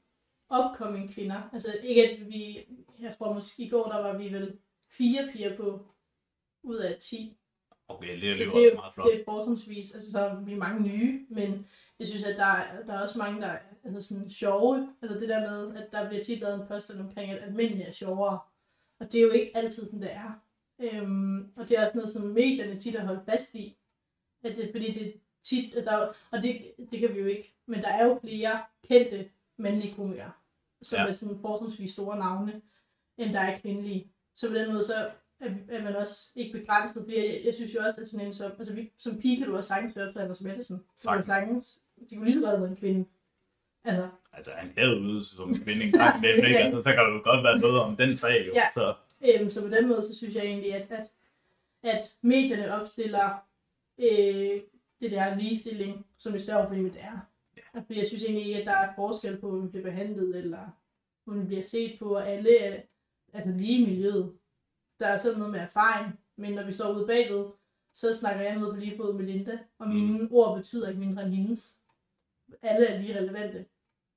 [0.58, 1.50] upcoming kvinder.
[1.52, 2.58] Altså ikke at vi,
[3.00, 4.58] jeg tror måske i går, der var vi vel
[4.98, 5.86] fire piger på
[6.62, 7.36] ud af 10.
[7.88, 9.06] Okay, det er Så jo det er også meget flot.
[9.12, 11.66] det er fortrinsvis, altså så er vi mange nye, men
[11.98, 14.94] jeg synes, at der, er- der er også mange, der er altså sådan sjove.
[15.02, 17.92] Altså det der med, at der bliver tit lavet en påstand omkring, at almindelige er
[17.92, 18.38] sjovere.
[19.00, 20.42] Og det er jo ikke altid sådan, det er.
[20.80, 23.76] Øhm, og det er også noget, som medierne tit har holdt fast i.
[24.44, 25.96] At det, fordi det tit, at der,
[26.32, 30.32] og det, det kan vi jo ikke, men der er jo flere kendte mandlige komikere,
[30.82, 31.06] som ja.
[31.06, 32.62] er sådan forholdsvis store navne,
[33.18, 34.12] end der er kvindelige.
[34.36, 34.94] Så på den måde, så
[35.40, 37.02] er, er man også ikke begrænset.
[37.02, 39.46] Fordi jeg, jeg synes jo også, at sådan en som, altså vi, som pige kan
[39.46, 40.78] du også sagtens høre på Anders Madsen.
[40.96, 41.26] Så Sagtens.
[41.26, 41.78] sagtens.
[42.10, 43.04] De kunne lige så godt have været en kvinde.
[43.84, 46.58] Altså, Altså, han kan jo yde som en kvinde en gang ikke?
[46.58, 48.52] Altså, så kan det jo godt være noget om den sag, jo.
[48.54, 48.62] Ja.
[48.74, 48.94] Så,
[49.40, 51.10] Øhm, så på den måde, så synes jeg egentlig, at, at,
[51.82, 53.30] at medierne opstiller
[53.98, 54.60] øh,
[55.00, 57.18] det der ligestilling som et større problem, det er.
[57.56, 57.80] Ja.
[57.80, 60.58] Fordi jeg synes egentlig ikke, at der er forskel på, hvordan man bliver behandlet, eller
[61.24, 62.82] hvordan man bliver set på, og alle
[63.32, 64.38] altså lige i miljøet.
[65.00, 67.46] Der er sådan noget med erfaring, men når vi står ude bagved,
[67.94, 70.28] så snakker jeg med på lige fod med Linda, og mine mm.
[70.30, 71.74] ord betyder ikke mindre end hendes.
[72.62, 73.66] Alle er lige relevante.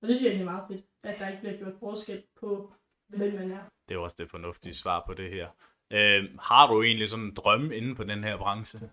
[0.02, 2.74] Og det synes jeg egentlig er meget fedt, at der ikke bliver gjort forskel på,
[3.08, 3.64] hvem man er.
[3.90, 5.48] det er også det fornuftige svar på det her.
[5.92, 8.90] Øh, har du egentlig sådan en drømme inden på den her branche?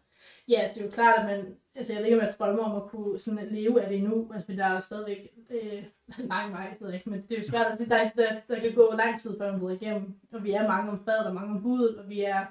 [0.48, 2.82] Ja, det er jo klart, at man, altså jeg ved ikke, om jeg drømmer om
[2.82, 5.84] at kunne sådan leve af det endnu, altså der er stadigvæk øh,
[6.32, 8.74] lang vej, ved jeg ikke, men det er jo svært, altså, der, der, der kan
[8.74, 11.54] gå lang tid, før man bryder igennem, og vi er mange om fadet og mange
[11.54, 12.46] om budet, og vi er,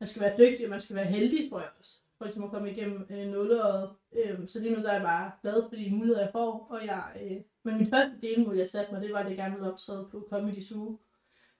[0.00, 2.50] man skal være dygtig, og man skal være heldig, tror jeg også, for ligesom at
[2.50, 3.90] komme igennem øh, nåleåret.
[4.12, 6.86] Øh, så lige nu der er jeg bare glad for de muligheder, jeg får, og
[6.86, 9.70] jeg, øh, men mit første delmål, jeg satte mig, det var, at jeg gerne ville
[9.72, 10.98] optræde på Comedy Zoo,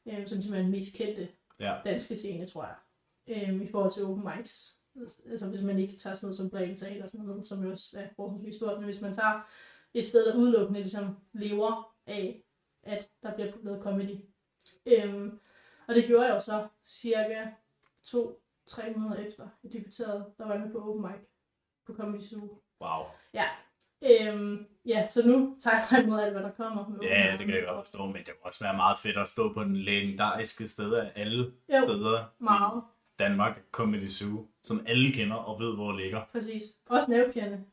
[0.09, 1.29] øh, som simpelthen den mest kendte
[1.61, 1.75] Ja.
[1.85, 2.75] danske scene, tror jeg,
[3.37, 4.77] øh, i forhold til open mics.
[5.31, 7.71] Altså hvis man ikke tager sådan noget som Bremen Teater og sådan noget, som jo
[7.71, 9.41] også er forholdsvis stort, men hvis man tager
[9.95, 12.43] et sted, der udelukkende ligesom lever af,
[12.83, 14.17] at der bliver lavet comedy.
[14.87, 15.41] Øhm,
[15.89, 17.47] og det gjorde jeg jo så cirka
[18.03, 21.21] to-tre måneder efter, jeg debuterede, der var jeg med på open mic
[21.87, 22.63] på Comedy Zoo.
[22.81, 23.05] Wow.
[23.35, 23.45] Ja,
[24.03, 26.89] øhm, ja så nu tager jeg imod alt, hvad der kommer.
[26.89, 29.29] Med Ja, det kan jeg godt forstå, men det må også være meget fedt at
[29.29, 32.83] stå på den legendariske sted af alle Jo, steder Meget.
[33.19, 36.23] Danmark, Comedy Zoo, som alle kender og ved, hvor ligger.
[36.33, 36.63] Præcis.
[36.87, 37.65] Også nervepirrende.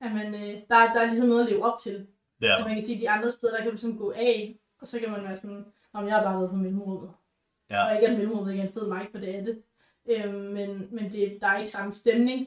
[0.00, 2.06] At man, øh, der, der er ligesom noget at leve op til.
[2.40, 2.64] Det er At der.
[2.66, 5.00] man kan sige, at de andre steder, der kan du sådan gå af, og så
[5.00, 7.10] kan man være sådan, om jeg har bare været på mellemrummet.
[7.70, 7.86] Ja.
[7.86, 9.62] Og ikke at mellemrummet ikke er en fed mic, for det er det.
[10.12, 12.46] Øhm, men men det, der er ikke samme stemning,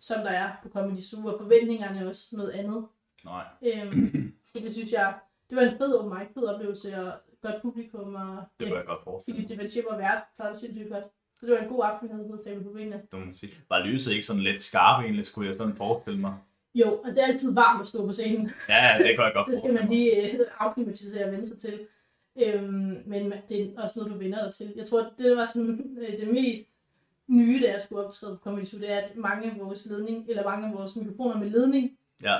[0.00, 2.86] som der er på Comedy Zoo, og forventningerne er også noget andet.
[3.24, 3.44] Nej.
[3.62, 5.18] Øhm, det synes jeg,
[5.50, 8.86] det var en fed open mic, fed oplevelse, og godt publikum, og Det kunne jeg
[8.86, 9.56] godt forestille Philip mig.
[9.58, 11.04] Devanchier var vært, klarede det sindssygt godt.
[11.44, 12.96] Så det var en god aften, jeg havde fået stablet på benene.
[12.96, 13.52] Det må man sige.
[13.68, 16.34] Var lyset ikke sådan lidt skarp egentlig, skulle jeg sådan forestille mig?
[16.74, 18.50] Jo, og det er altid varmt at stå på scenen.
[18.68, 21.80] Ja, det kan jeg godt Det skal man lige øh, afklimatisere og vende sig til.
[22.44, 24.72] Øhm, men det er også noget, du vender dig til.
[24.76, 26.64] Jeg tror, det var sådan øh, det mest
[27.26, 30.26] nye, da jeg skulle optræde på Comedy Zoo, det er, at mange af vores ledning,
[30.28, 31.90] eller mange af vores mikrofoner med ledning,
[32.22, 32.36] Ja.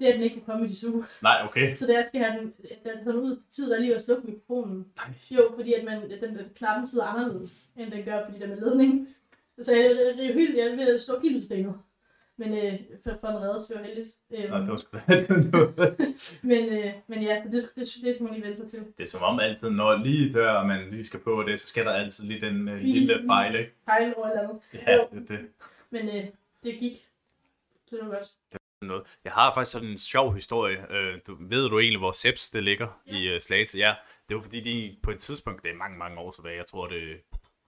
[0.00, 1.04] Det er den ikke på Comedy Zoo.
[1.22, 1.74] Nej, okay.
[1.74, 3.94] Så da jeg skal have den, da jeg den ud til tid, der er lige
[3.94, 4.86] at slukke mikrofonen.
[4.96, 5.14] Nej.
[5.30, 8.46] Jo, fordi at man, den, den knappen sidder anderledes, end den gør på de der
[8.46, 9.08] med ledning.
[9.60, 11.74] Så jeg, det er helt, jeg er ved at slå helt udstenet.
[12.40, 14.16] Men øh, for, for en redde, det var heldigt.
[14.30, 14.98] Øhm, Nå, det var sgu
[16.48, 18.78] men, øh, men ja, så det, det, det skal man lige vente sig til.
[18.98, 21.84] Det er som om altid, når lige dør, man lige skal på det, så skal
[21.84, 23.72] der altid lige den uh, lille fejl, ikke?
[23.84, 24.58] Fejl over eller andet.
[24.74, 25.46] Ja, det er det.
[25.90, 26.24] Men øh,
[26.64, 27.06] det gik.
[27.86, 28.59] Så det var godt.
[28.86, 29.18] Noget.
[29.24, 30.92] Jeg har faktisk sådan en sjov historie.
[30.92, 33.12] Øh, du, ved du egentlig, hvor Seps det ligger ja.
[33.12, 33.78] i uh, Slagelse?
[33.78, 33.94] Ja,
[34.28, 36.86] det var fordi, de på et tidspunkt, det er mange, mange år tilbage, jeg tror
[36.86, 37.20] det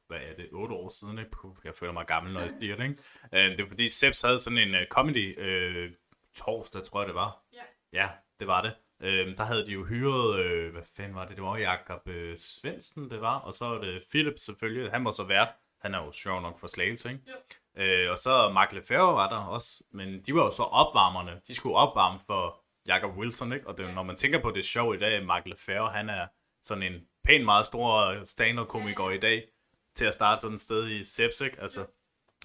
[0.08, 1.30] hvad er det, 8 år siden, ikke?
[1.30, 3.02] Puh, jeg føler mig gammel, når jeg siger det, ikke?
[3.32, 5.92] Uh, det var fordi, Seps havde sådan en uh, comedy uh,
[6.34, 7.42] torsdag, tror jeg det var.
[7.52, 7.62] Ja.
[7.92, 8.08] Ja,
[8.40, 8.74] det var det.
[9.00, 12.34] Uh, der havde de jo hyret, uh, hvad fanden var det, det var Jakob uh,
[12.36, 15.48] Svendsen, det var, og så var det Philip selvfølgelig, han var så vært,
[15.80, 17.22] han er jo sjov nok for Slagelse, ikke?
[17.28, 17.34] Jo.
[17.76, 21.40] Øh, og så Mark Lefebvre var der også, men de var jo så opvarmerne.
[21.46, 23.68] De skulle opvarme for Jacob Wilson, ikke?
[23.68, 26.26] Og det, når man tænker på det show i dag, Mark Lefebvre, han er
[26.62, 29.48] sådan en pænt meget stor stand-up-komiker i dag,
[29.96, 31.60] til at starte sådan et sted i Seps, ikke?
[31.60, 31.86] Altså,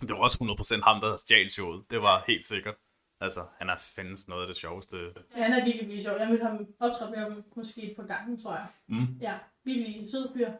[0.01, 0.37] det var også
[0.79, 1.85] 100% ham, der havde stjålet showet.
[1.91, 2.75] Det var helt sikkert.
[3.21, 4.97] Altså, han har findes noget af det sjoveste.
[5.37, 6.15] Ja, han er virkelig, virkelig sjov.
[6.19, 8.67] Jeg mødte ham optræde med ham måske et par gange, tror jeg.
[8.87, 9.17] Mm.
[9.21, 10.51] Ja, virkelig sød fyr.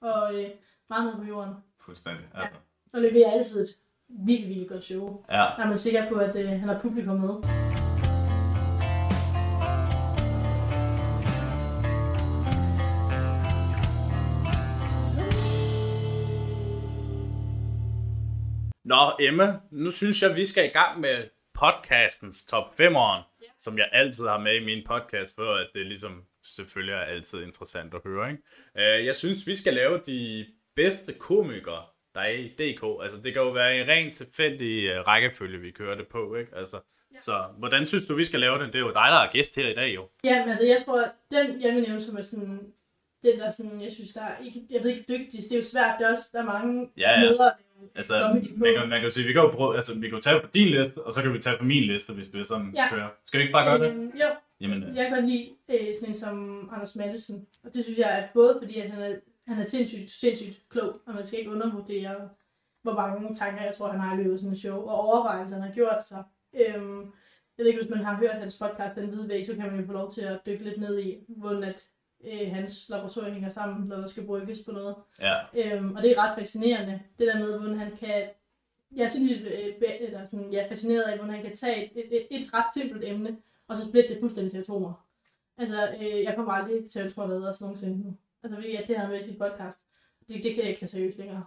[0.00, 0.50] Og øh,
[0.88, 1.54] meget nede på jorden.
[1.80, 2.56] Fuldstændig, altså.
[2.92, 3.78] Og leverer altid et
[4.26, 5.24] virkelig, virkelig godt show.
[5.30, 7.34] Ja, Der er man sikker på, at øh, han har publikum med.
[18.84, 23.46] Nå, Emma, nu synes jeg, vi skal i gang med podcastens top 5'eren, Ja.
[23.58, 26.22] som jeg altid har med i min podcast, for at det ligesom
[26.56, 28.30] selvfølgelig er altid interessant at høre.
[28.30, 28.42] Ikke?
[28.78, 30.46] Øh, Jeg synes, vi skal lave de
[30.76, 31.82] bedste komikere,
[32.14, 32.82] der er i DK.
[33.02, 36.34] Altså, det kan jo være en rent tilfældig øh, rækkefølge, vi kører det på.
[36.34, 36.56] Ikke?
[36.56, 36.80] Altså,
[37.14, 37.18] Ja.
[37.18, 38.66] Så hvordan synes du, vi skal lave den?
[38.66, 40.08] Det er jo dig, der er gæst her i dag, jo.
[40.24, 42.60] Ja, men altså, jeg tror, at den, jeg vil nævne, som er sådan,
[43.22, 45.62] den der sådan, jeg synes, der er ikke, jeg ved ikke, dygtigst, det er jo
[45.62, 47.20] svært, det er også, der er mange Ja, ja.
[47.24, 47.38] lave
[47.94, 50.40] Altså, man kan, man kan jo sige, vi kan jo prøve, altså, vi kan tage
[50.40, 52.72] på din liste, og så kan vi tage på min liste, hvis det er sådan,
[52.76, 52.88] Ja.
[52.90, 53.08] kører.
[53.24, 53.94] Skal vi ikke bare gøre det?
[53.94, 54.28] Øhm, jo,
[54.60, 57.84] Jamen, altså, øh, jeg kan godt lide øh, sådan en som Anders Madsen, og det
[57.84, 59.14] synes jeg er både fordi, at han er,
[59.46, 62.28] han er sindssygt, sindssygt klog, og man skal ikke undervurdere,
[62.82, 65.54] hvor mange tanker, jeg tror, han har i løbet af sådan en show, og overvejelser,
[65.54, 66.24] han har gjort sig.
[66.54, 67.00] Øhm,
[67.58, 69.80] jeg ved ikke, hvis man har hørt hans podcast, Den Hvide Væg, så kan man
[69.80, 71.86] jo få lov til at dykke lidt ned i, hvordan at,
[72.24, 74.96] øh, hans laboratorium hænger sammen, når der skal brygges på noget.
[75.20, 75.76] ja.
[75.76, 78.28] Øhm, og det er ret fascinerende, det der med, hvordan han kan...
[78.96, 82.26] Jeg er simpelthen øh, eller sådan, ja, fascineret af, hvordan han kan tage et, et,
[82.30, 83.36] et ret simpelt emne,
[83.68, 85.06] og så splitte det fuldstændig til atomer.
[85.58, 88.16] Altså, øh, jeg kommer aldrig til at tro, hvad også nogensinde nu.
[88.42, 89.78] Altså, fordi at det han med i sin podcast.
[90.28, 91.44] Det, det kan jeg ikke tage seriøst længere.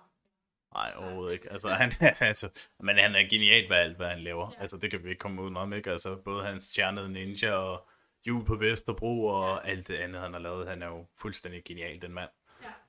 [0.74, 1.52] Nej, overhovedet ikke.
[1.52, 1.92] Altså, han,
[2.30, 4.52] altså, men han er genial ved alt, hvad han laver.
[4.56, 4.62] Ja.
[4.62, 5.92] Altså, det kan vi ikke komme udenom, ikke?
[5.92, 7.88] Altså, både hans stjernede ninja og
[8.28, 9.70] jul på Vesterbro og ja.
[9.72, 10.68] alt det andet, han har lavet.
[10.68, 12.30] Han er jo fuldstændig genial, den mand.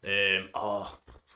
[0.05, 0.38] Ja.
[0.38, 0.85] Øhm, åh,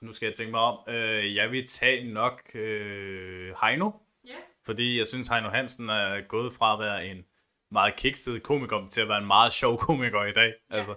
[0.01, 0.79] nu skal jeg tænke mig om.
[0.89, 3.91] Øh, jeg vil tage nok øh, Heino,
[4.27, 4.35] Ja.
[4.65, 7.25] fordi jeg synes, Heino Hansen er gået fra at være en
[7.71, 10.55] meget kikset komiker til at være en meget sjov komiker i dag.
[10.71, 10.77] Ja.
[10.77, 10.95] Altså,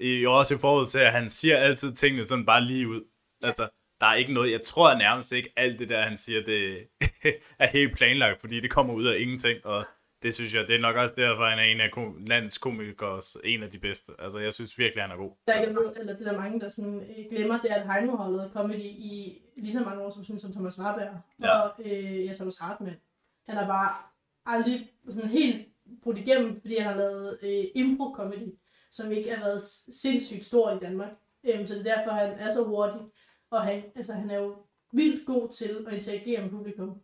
[0.00, 3.00] i, også i forhold til, at han siger altid tingene sådan bare lige ud.
[3.42, 3.68] Altså,
[4.00, 6.78] der er ikke noget, jeg tror nærmest ikke alt det der, han siger, det
[7.58, 9.84] er helt planlagt, fordi det kommer ud af ingenting, og
[10.22, 13.20] det synes jeg, det er nok også derfor, han er en af kom- landets komikere,
[13.44, 14.12] en af de bedste.
[14.18, 15.32] Altså, jeg synes virkelig, han er god.
[15.46, 18.16] Der jeg ved, eller det der mange, der sådan, øh, glemmer, det er, at Heino
[18.16, 21.58] har lavet comedy i lige så mange år som, sådan, som Thomas Warberg Ja.
[21.60, 22.96] og øh, ja, Thomas Hartmann.
[23.48, 23.90] Han har bare
[24.46, 25.66] aldrig sådan helt
[26.02, 28.59] brudt igennem, fordi han har lavet øh, impro-comedy,
[28.90, 29.62] som ikke har været
[30.02, 31.10] sindssygt stor i Danmark.
[31.48, 33.00] Øhm, så det er derfor, han er så hurtig,
[33.50, 34.54] og han, altså, han er jo
[34.92, 37.00] vildt god til at interagere med publikum.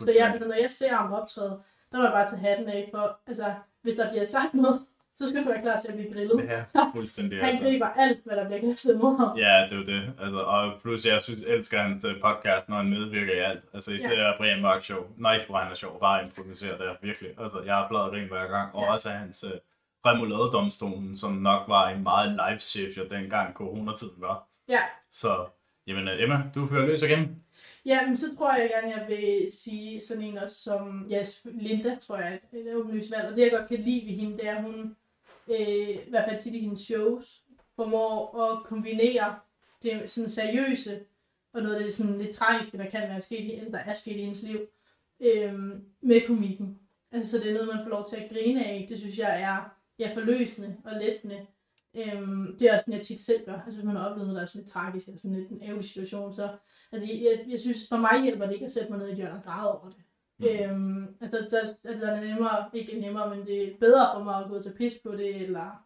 [0.00, 1.60] Så jeg, altså, når jeg ser ham optræde,
[1.92, 4.80] der må jeg bare tage hatten af for, altså, hvis der bliver sagt noget,
[5.16, 6.50] så skal du være klar til at blive grillet.
[6.50, 7.38] Er fuldstændig.
[7.38, 7.64] Han Altså.
[7.64, 9.38] griber alt, hvad der bliver kastet mod ham.
[9.38, 10.12] Ja, det er jo det.
[10.20, 13.60] Altså, og plus, jeg synes, elsker hans øh, podcast, når han medvirker i alt.
[13.74, 14.36] Altså, især ja.
[14.36, 15.02] Brian Mørk Show.
[15.18, 16.00] Nej, hvor han er sjov.
[16.00, 17.30] Bare improvisere der, virkelig.
[17.40, 18.74] Altså, jeg har flad ring hver gang.
[18.74, 18.92] Og Ja.
[18.92, 19.50] også hans uh,
[20.06, 24.48] remouladedomstolen, som nok var en meget live chef, dengang coronatiden var.
[24.68, 24.80] Ja.
[25.10, 25.46] Så,
[25.86, 27.44] jamen øh, Emma, du fører løs igen.
[27.86, 31.94] Ja, men så tror jeg gerne, jeg vil sige sådan en også som, ja, Linda,
[31.94, 33.28] tror jeg, er et åbenlyst valg.
[33.28, 34.96] Og det, jeg godt kan lide ved hende, det er, at hun,
[35.48, 37.42] øh, i hvert fald til i hendes shows,
[37.76, 39.34] formår at kombinere
[39.82, 41.00] det sådan seriøse,
[41.52, 43.92] og noget af det sådan lidt tragiske, der kan være sket i, eller der er
[43.92, 44.60] sket i hendes liv,
[45.20, 45.54] øh,
[46.00, 46.78] med komikken.
[47.12, 48.86] Altså, så det er noget, man får lov til at grine af.
[48.88, 51.46] Det synes jeg er ja, forløsende og lettende.
[51.94, 53.60] Øhm, det er også sådan, jeg tit selv gør.
[53.60, 55.62] Altså, hvis man har oplevet noget, der er sådan lidt tragisk, eller sådan lidt en
[55.62, 56.56] ærgerlig situation, så
[56.92, 59.16] altså, jeg, jeg, synes, for mig hjælper det ikke at sætte mig ned i et
[59.16, 59.98] hjørne og græde over det.
[60.38, 60.46] Mm.
[60.46, 64.24] Øhm, altså, der, der, der er det nemmere, ikke nemmere, men det er bedre for
[64.24, 65.84] mig at gå til pis på det, eller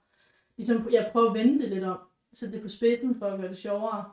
[0.56, 1.98] ligesom, jeg prøver at vende det lidt om,
[2.32, 4.10] sætte det på spidsen for at gøre det sjovere.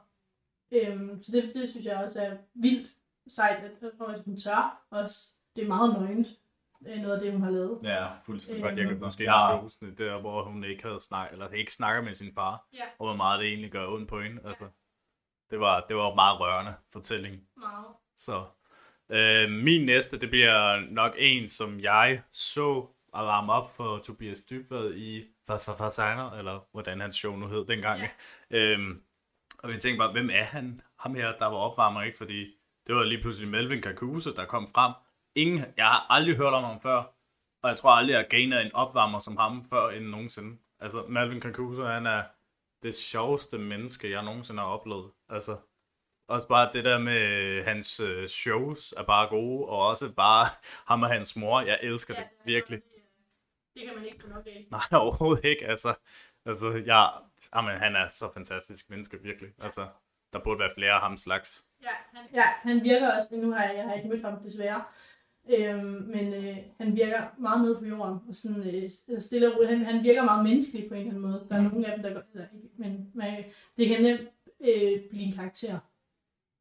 [0.72, 2.92] Øhm, så det, det synes jeg også er vildt
[3.28, 6.28] sejt, at, at, hun tør også det er meget nøgent,
[6.86, 7.80] noget af det, hun har lavet.
[7.84, 8.66] Ja, fuldstændig.
[8.66, 9.52] Øhm, jeg kan måske ja.
[9.52, 9.60] ja.
[9.62, 12.84] huske det der, hvor hun ikke havde snakket, eller ikke snakker med sin far, Ja.
[13.00, 14.42] og hvor meget det egentlig gør ondt på hende.
[14.46, 14.66] Altså,
[15.50, 17.42] det var, det var meget rørende fortælling.
[17.58, 17.86] Meget.
[18.18, 18.46] Så
[19.10, 24.42] øh, min næste, det bliver nok en, som jeg så at ramme op for Tobias
[24.42, 28.02] Dybvad i Fasagner, eller hvordan hans show nu hed dengang.
[28.02, 28.10] Ja.
[28.58, 29.02] Øhm,
[29.64, 30.82] og jeg tænkte bare, hvem er han?
[31.00, 32.18] Ham her, der var opvarmer, ikke?
[32.18, 32.46] Fordi
[32.88, 34.94] det var lige pludselig Melvin Kakuse, der kom frem.
[35.36, 36.98] Ingen, jeg har aldrig hørt om ham før,
[37.62, 40.58] og jeg tror aldrig, jeg har ganet en opvarmer som ham før end nogensinde.
[40.80, 42.24] Altså, Melvin Kakuse, han er
[42.84, 45.12] det sjoveste menneske, jeg nogensinde har oplevet.
[45.30, 45.58] Altså,
[46.28, 50.46] også bare det der med øh, hans øh, shows er bare gode, og også bare
[50.90, 51.62] ham og hans mor.
[51.62, 52.82] Jeg elsker ja, det, er virkelig.
[52.82, 53.04] sådan,
[53.74, 54.68] Det, det kan man ikke få nok af.
[54.72, 55.66] Nej, overhovedet ikke.
[55.68, 55.94] Altså,
[56.46, 57.12] altså jeg,
[57.56, 59.52] jamen, han er så fantastisk menneske, virkelig.
[59.60, 59.88] Altså,
[60.34, 61.66] der burde være flere af ham slags.
[61.82, 64.84] Ja, han, ja, han virker også, nu har jeg, jeg har ikke mødt ham desværre,
[65.50, 69.78] øhm, men øh, han virker meget nede på jorden, og sådan øh, stille og roligt.
[69.78, 71.46] Han, han virker meget menneskelig på en eller anden måde.
[71.50, 73.44] Der er nogle af dem, der går, eller ikke, men man,
[73.78, 74.22] det kan nemt
[74.62, 75.80] øh, blive en karakter.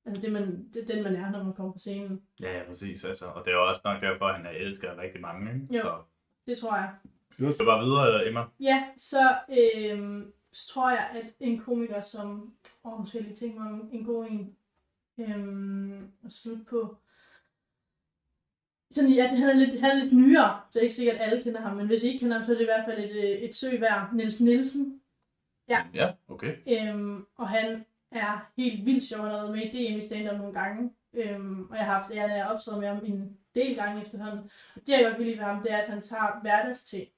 [0.07, 2.23] Altså det, man, det er den, man er, når man kommer på scenen.
[2.41, 3.05] Ja, ja, præcis.
[3.05, 3.27] Altså.
[3.27, 5.55] Og det er også nok derfor, at han er elsket af rigtig mange.
[5.55, 5.67] Ikke?
[5.77, 5.83] Jo.
[5.83, 6.03] Så
[6.47, 6.95] Det tror jeg.
[7.39, 8.45] du skal bare videre, Emma.
[8.61, 12.53] Ja, så, øh, så tror jeg, at en komiker, som...
[12.85, 14.57] Åh, nu skal jeg lige tænke mig om en god en.
[15.19, 16.97] Øh, at slutte på.
[18.95, 21.17] Sådan, ja, det, han, er lidt, han er lidt nyere, så det er ikke sikkert,
[21.17, 21.77] at alle kender ham.
[21.77, 23.55] Men hvis I ikke kender ham, så er det i hvert fald et, øh, et
[23.55, 24.11] søg værd.
[24.15, 25.01] Niels Nielsen.
[25.69, 25.79] Ja.
[25.95, 26.55] Ja, okay.
[26.69, 29.21] Øhm, og han er helt vildt sjov.
[29.23, 30.91] Han har været med i DM i stand nogle gange.
[31.15, 34.51] Øhm, og jeg har haft æren af at optræde med ham en del gange efterhånden.
[34.77, 37.09] Og det, jeg godt kan lide ved ham, det er, at han tager hverdagsting.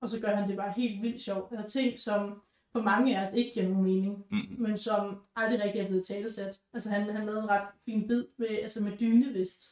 [0.00, 1.52] Og så gør han det bare helt vildt sjovt.
[1.58, 4.38] Altså ting, som for mange af os ikke giver nogen mening, Mm.
[4.58, 6.60] men som aldrig rigtig er blevet talesat.
[6.74, 9.70] Altså han, han lavede en ret fin bid med, altså med dynevist.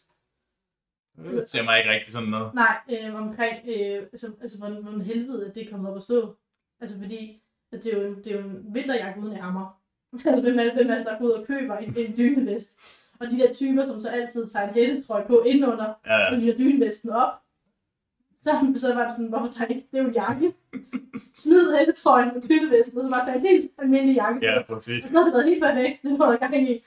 [1.25, 2.55] Det ser mig ikke rigtig sådan noget.
[2.55, 6.37] Nej, øh, omkring, øh, altså, altså hvordan, hvordan helvede det er kommet op at stå.
[6.81, 9.77] Altså fordi, at det er jo en, det er jo en vinterjakke uden ærmer.
[10.43, 12.81] Hvem er det, hvem er det, der går ud og køber en, en dynevest?
[13.21, 16.31] Og de der typer, som så altid tager en hættetrøje på indenunder, Ja, ja.
[16.31, 17.33] og lige dynevesten op.
[18.39, 20.53] Så, så var det sådan, hvorfor tager ikke, det er jo en jakke.
[21.35, 24.47] Smid hættetrøjen og dynevesten, og så bare tage en helt almindelig jakke på.
[24.47, 25.05] Ja, præcis.
[25.05, 26.83] Og så havde det været helt perfekt, det var der gang i.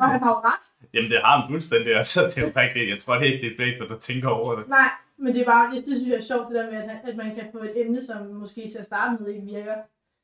[0.00, 0.88] Og han har jo ret.
[0.94, 2.90] Jamen, det har han fuldstændig, og så det er jo rigtigt.
[2.90, 4.68] Jeg tror, det er ikke de fleste, der tænker over det.
[4.68, 7.00] Nej, men det er bare, det, det synes jeg er sjovt, det der med, at,
[7.08, 9.74] at man kan få et emne, som måske til at starte med ikke virker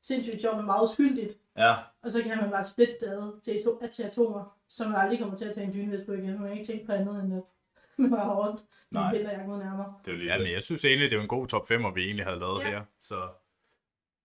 [0.01, 1.33] sindssygt sjovt, men meget uskyldigt.
[1.57, 4.99] Ja, Og så kan man bare splitte det ad til, ato- til atomer, som man
[5.01, 6.39] aldrig kommer til at tage en dynevest på igen.
[6.39, 7.43] Man kan ikke tænke på andet end at
[7.97, 8.61] man bare rundt
[8.91, 9.09] med Nej.
[9.09, 9.93] en vinterjakke uden nærmere.
[10.05, 11.95] det er jo lige ja, men jeg synes egentlig, det er en god top 5,
[11.95, 12.69] vi egentlig havde lavet Ja.
[12.69, 12.81] her.
[12.99, 13.27] Så.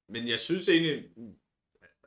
[0.08, 1.04] Men jeg synes egentlig,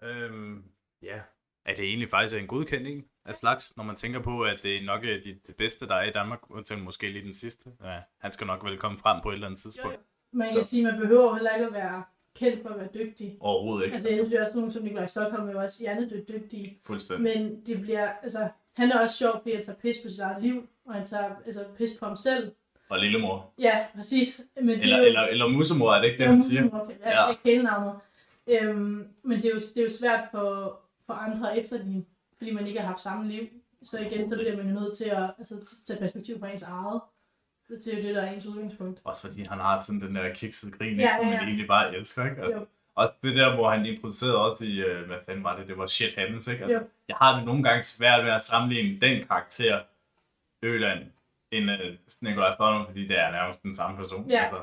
[0.01, 0.63] øhm,
[1.01, 1.19] ja,
[1.65, 4.77] at det egentlig faktisk er en godkending af slags, når man tænker på, at det
[4.77, 7.69] er nok er de, det bedste, der er i Danmark, undtagen måske lige den sidste.
[7.83, 9.99] Ja, han skal nok vel komme frem på et eller andet tidspunkt.
[10.33, 10.69] Man kan Så.
[10.69, 12.03] sige, at man behøver heller ikke at være
[12.35, 13.37] kendt for at være dygtig.
[13.39, 13.93] Overhovedet ikke.
[13.93, 16.79] Altså, jeg synes også, nogen som Nikolaj Stockholm er jo også hjernedødt dygtige.
[16.85, 17.37] Fuldstændig.
[17.37, 20.43] Men det bliver, altså, han er også sjov, fordi han tager pis på sit eget
[20.43, 22.51] liv, og han tager altså, pis på ham selv.
[22.89, 23.53] Og lillemor.
[23.59, 24.41] Ja, præcis.
[24.55, 26.61] Men det Eller, er jo, eller, eller musemor, er det ikke det, det jo siger?
[26.63, 27.25] musemor, ja, Ja.
[27.25, 27.95] jeg kender navnet.
[28.47, 32.03] Øhm, men det er, jo, det er jo svært for, for andre at efterligne,
[32.37, 33.47] fordi man ikke har haft samme liv.
[33.83, 37.01] Så igen, så bliver man jo nødt til at altså, tage perspektiv fra ens eget.
[37.69, 39.01] Det er jo det, der er ens udgangspunkt.
[39.03, 41.45] Også fordi han har sådan den der kiksede grin, Ja, ja, som ja, man ja.
[41.45, 42.41] egentlig bare elsker, ikke?
[42.41, 42.65] Altså, Jo.
[42.95, 45.85] også det der, hvor han improviserede også i, øh, hvad fanden var det, det var
[45.87, 46.63] shit happens, ikke?
[46.63, 46.87] Altså, Jo.
[47.07, 49.81] jeg har det nogle gange svært ved at sammenligne den karakter,
[50.63, 51.03] Øland,
[51.51, 51.77] end uh,
[52.21, 54.29] Nikolaj Stolmer, fordi det er nærmest den samme person.
[54.29, 54.41] Ja.
[54.41, 54.61] Altså,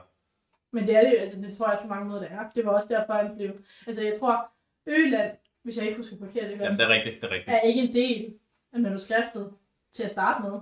[0.72, 2.50] Men det er det jo, altså det tror jeg på mange måder, det er.
[2.54, 3.50] Det var også derfor, han blev...
[3.86, 4.50] Altså jeg tror,
[4.86, 5.30] Øland,
[5.62, 7.48] hvis jeg ikke husker forkert, det, jamen, det er rigtigt, det er rigtigt.
[7.56, 8.34] er ikke en del
[8.72, 9.52] af manuskriptet
[9.92, 10.58] til at starte med.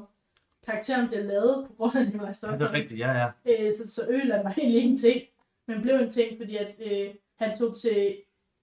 [0.66, 2.62] Karakteren bliver lavet på grund af Nikolaj Ja, det Stockholm.
[2.62, 3.26] er rigtigt, ja, ja.
[3.66, 5.22] Øh, så, så Øland var egentlig ikke en ting,
[5.66, 8.16] men blev en ting, fordi at øh, han tog til,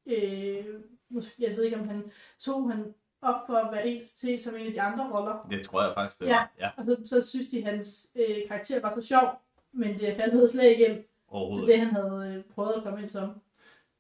[0.07, 0.65] øh,
[1.09, 2.03] måske, jeg ved ikke om han
[2.39, 5.65] tog han op for at være en til som en af de andre roller, Det
[5.65, 6.31] tror jeg faktisk, det Ja.
[6.35, 6.51] var.
[6.59, 10.47] Ja, og så, så synes de, hans øh, karakter var så sjov, men det passede
[10.47, 10.97] slet ikke ind
[11.57, 13.29] til det, han havde øh, prøvet at komme ind som.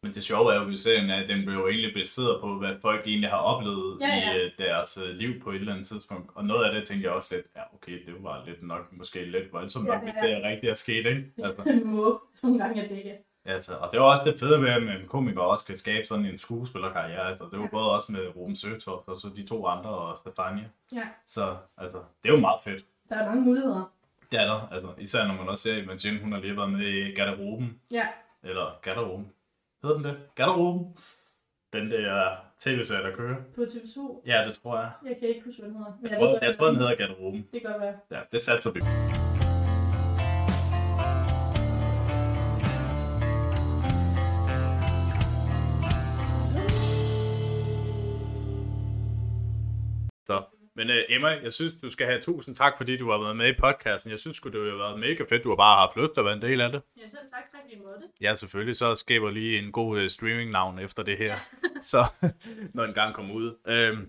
[0.03, 2.75] Men det sjove er jo ved serien, at den blev jo egentlig baseret på, hvad
[2.81, 4.37] folk egentlig har oplevet Ja, ja.
[4.37, 6.31] i øh, deres øh, liv på et eller andet tidspunkt.
[6.35, 9.25] Og noget af det tænker jeg også lidt, ja okay, det var lidt nok, måske
[9.25, 10.27] lidt voldsomt Ja, nok, hvis ja.
[10.27, 11.25] det er rigtigt er sket, ikke?
[11.43, 13.13] Altså, må nogle gange at dække.
[13.45, 16.25] altså, og det var også det fede ved, at en komiker også kan skabe sådan
[16.25, 17.27] en skuespillerkarriere.
[17.27, 17.69] Altså, det var Ja.
[17.71, 20.65] både også med Ruben Søtoft og så de to andre og Stefania.
[20.93, 22.85] Ja, Så altså, det er jo meget fedt.
[23.09, 23.91] der er mange muligheder.
[24.31, 26.71] Det er der, altså, især når man også ser, at Jen, hun har lige været
[26.71, 28.07] med i Garderoben, Ja,
[28.43, 29.31] eller Garderoben.
[29.87, 30.17] Hedder den det?
[30.35, 30.97] Garderoben?
[31.73, 33.35] Den der tv-serie, der kører.
[33.55, 34.23] på TV2.
[34.25, 34.91] Ja, det tror jeg.
[35.05, 35.93] Jeg kan ikke huske, hvad den hedder.
[36.01, 37.47] Men Jeg ved tror, jeg hvad tror den hedder Garderoben.
[37.53, 37.95] Det kan godt være.
[38.11, 38.79] Ja, det satser vi.
[50.77, 53.49] Men uh, Emma, jeg synes, du skal have tusind tak, fordi du har været med
[53.49, 54.11] i podcasten.
[54.11, 55.43] Jeg synes det har været mega fedt.
[55.43, 56.81] Du har bare haft lyst til at være en del af det.
[56.97, 58.07] Ja, selv tak, tak lige måtte.
[58.21, 58.75] Ja, selvfølgelig.
[58.75, 61.35] Så skaber lige en god uh, streaming-navn efter det her.
[61.91, 62.05] så,
[62.73, 63.57] når en gang kommer ud.
[63.67, 64.07] Øhm,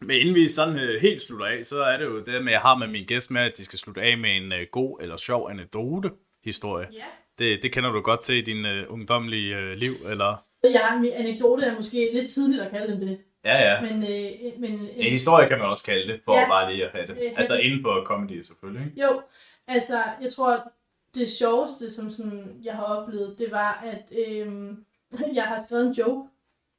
[0.00, 2.60] men inden vi sådan uh, helt slutter af, så er det jo det med, jeg
[2.60, 5.16] har med min gæst med, at de skal slutte af med en uh, god eller
[5.16, 6.88] sjov anekdote-historie.
[6.92, 7.04] Ja.
[7.38, 10.44] Det, det kender du godt til i din uh, ungdomlige uh, liv, eller?
[10.64, 13.18] Ja, min anekdote er måske lidt tidligt at kalde den det.
[13.44, 13.80] Ja, ja.
[13.80, 16.48] Men, øh, men En historie kan man også kalde det, for Ja.
[16.48, 17.12] bare lige at have det.
[17.26, 18.86] Øh, Altså inden for comedy selvfølgelig.
[18.86, 19.02] Ikke?
[19.02, 19.22] Jo,
[19.66, 20.72] altså, jeg tror,
[21.14, 24.72] det sjoveste, som sådan, jeg har oplevet, det var, at øh,
[25.38, 26.28] jeg har skrevet en joke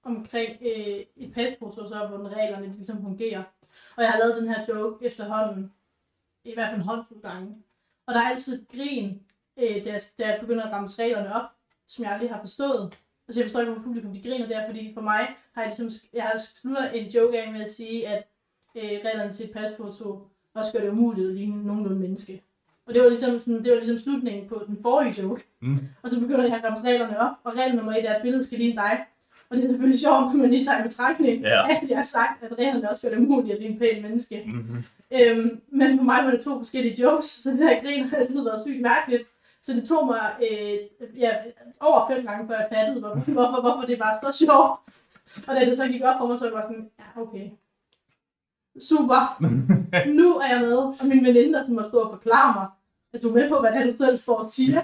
[0.04, 3.44] omkring øh, et pasfoto, så hvordan reglerne de ligesom fungerer.
[3.98, 5.72] Og jeg har lavet den her joke efterhånden,
[6.46, 7.56] i hvert fald en håndfuld gange.
[8.08, 9.22] Og der er altid grin,
[9.58, 11.50] øh, da, jeg, da jeg begynder at ramme reglerne op,
[11.88, 12.98] som jeg aldrig har forstået.
[13.32, 15.22] Altså jeg forstår ikke, hvorfor publikum de griner der, fordi for mig
[15.56, 18.28] har jeg ligesom, jeg har sluttet en joke af med at sige, at
[18.78, 20.20] øh, reglerne til et pasfoto
[20.56, 22.42] også gør det umuligt at ligne nogenlunde menneske.
[22.86, 25.44] Og det var ligesom, sådan, det var ligesom slutningen på den forrige joke.
[25.62, 25.78] Mm.
[26.02, 28.46] Og så begynder jeg at ramme reglerne op, og regel nummer et er, at billedet
[28.46, 29.06] skal ligne dig.
[29.50, 31.70] Og det er selvfølgelig sjovt, når man lige tager i betragtning, Ja.
[31.76, 34.44] at jeg har sagt, at reglerne også gør det umuligt at ligne pæn menneske.
[34.46, 34.84] Mm-hmm.
[35.22, 38.44] Øhm, men for mig var det to forskellige jokes, så det der grin har altid
[38.44, 39.24] været sygt mærkeligt.
[39.62, 40.78] Så det tog mig øh,
[41.20, 41.36] ja,
[41.80, 44.80] over fem gange, før jeg fattede, hvorfor, hvorfor, hvorfor det var så sjovt.
[45.48, 47.50] Og da det så gik op for mig, så var jeg sådan, ja, okay.
[48.80, 49.42] Super.
[50.20, 50.78] nu er jeg med.
[50.78, 52.68] Og min veninde, der må stå og forklare mig,
[53.14, 54.82] at du er med på, hvad det er, du selv står og siger.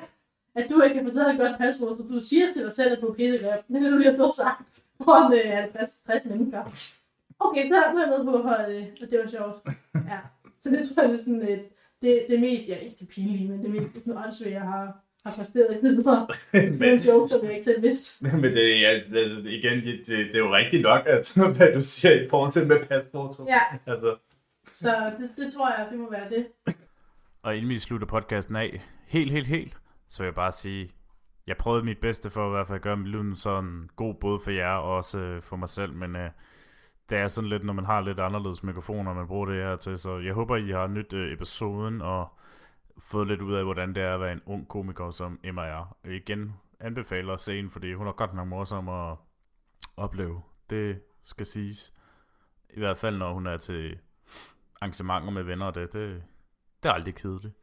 [0.56, 3.02] At du ikke kan fortælle et godt passord, så du siger til dig selv, at
[3.02, 3.68] du er pissegreb.
[3.68, 4.62] Det er det, du lige har stået og sagt
[5.04, 6.64] foran øh, 50-60 mennesker.
[7.40, 9.68] Okay, så er jeg med på, at, øh, at det var sjovt.
[9.96, 10.20] Ja.
[10.60, 11.60] Så det tror jeg, det er sådan øh,
[12.02, 15.36] det, det mest, ja ikke det pinlige, men det mest sådan åndssvagt, jeg har, har
[15.36, 15.86] præsteret i.
[16.06, 18.26] Og det en joke, som jeg ikke selv vidste.
[18.42, 21.82] Men det, ja, det, igen, det, det, det er jo rigtigt nok, altså, hvad du
[21.82, 23.46] siger i forhold til med pasfoto.
[23.50, 23.62] Ja,
[23.94, 24.18] Altså.
[24.72, 26.48] så det, det tror jeg, det må være det.
[27.44, 29.78] Og inden vi slutter podcasten af, helt, helt, helt,
[30.10, 30.92] så vil jeg bare sige,
[31.48, 34.52] jeg prøvede mit bedste for at i hvert fald gøre lyden sådan god, både for
[34.52, 36.30] jer og også øh, for mig selv, men øh,
[37.10, 39.98] det er sådan lidt, når man har lidt anderledes mikrofoner, man bruger det her til,
[39.98, 42.38] så jeg håber, I har nyt øh, episoden og
[43.00, 45.98] fået lidt ud af, hvordan det er at være en ung komiker, som Emma er.
[46.04, 49.18] Og igen, anbefaler at se hende, fordi hun er godt nok morsom at
[49.98, 50.42] opleve.
[50.70, 51.94] Det skal siges.
[52.70, 54.00] I hvert fald, når hun er til
[54.82, 55.94] arrangementer med venner og det.
[55.94, 56.24] Det,
[56.84, 57.54] det er aldrig kedeligt.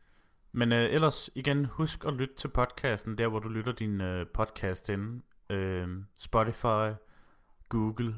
[0.52, 4.26] Men øh, ellers igen, husk at lytte til podcasten, der hvor du lytter din øh,
[4.34, 5.22] podcast ind.
[5.50, 6.92] Øh, Spotify,
[7.68, 8.14] Google,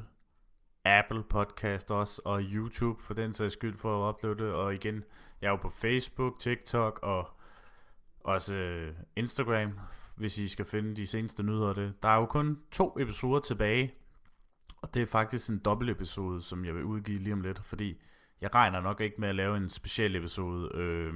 [0.87, 4.37] Apple Podcast også, og YouTube for den sags skyld for at uploade.
[4.37, 4.53] det.
[4.53, 5.03] Og igen,
[5.41, 7.29] jeg er jo på Facebook, TikTok og
[8.19, 9.79] også øh, Instagram,
[10.15, 11.93] hvis I skal finde de seneste nyheder af det.
[12.03, 13.93] Der er jo kun to episoder tilbage,
[14.81, 18.01] og det er faktisk en dobbelt episode, som jeg vil udgive lige om lidt, fordi
[18.41, 21.13] jeg regner nok ikke med at lave en speciel episode øh,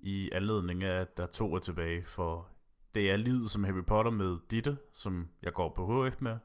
[0.00, 2.48] i anledning af, at der er to er tilbage, for
[2.94, 6.38] det er livet som Harry Potter med Ditte, som jeg går på HF med,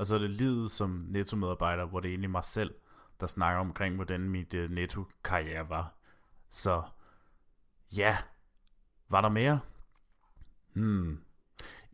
[0.00, 2.74] og så er det livet som netto-medarbejder, hvor det er egentlig mig selv,
[3.20, 5.94] der snakker omkring, hvordan mit øh, netto-karriere var.
[6.50, 6.82] Så
[7.96, 8.16] ja,
[9.08, 9.60] var der mere?
[10.72, 11.20] Hmm.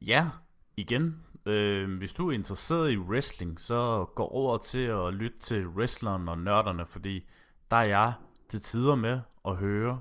[0.03, 0.29] Ja,
[0.77, 5.69] igen, øh, hvis du er interesseret i wrestling, så gå over til at lytte til
[5.69, 7.29] wrestleren og nørderne, fordi
[7.71, 8.13] der er jeg
[8.49, 10.01] til tider med at høre,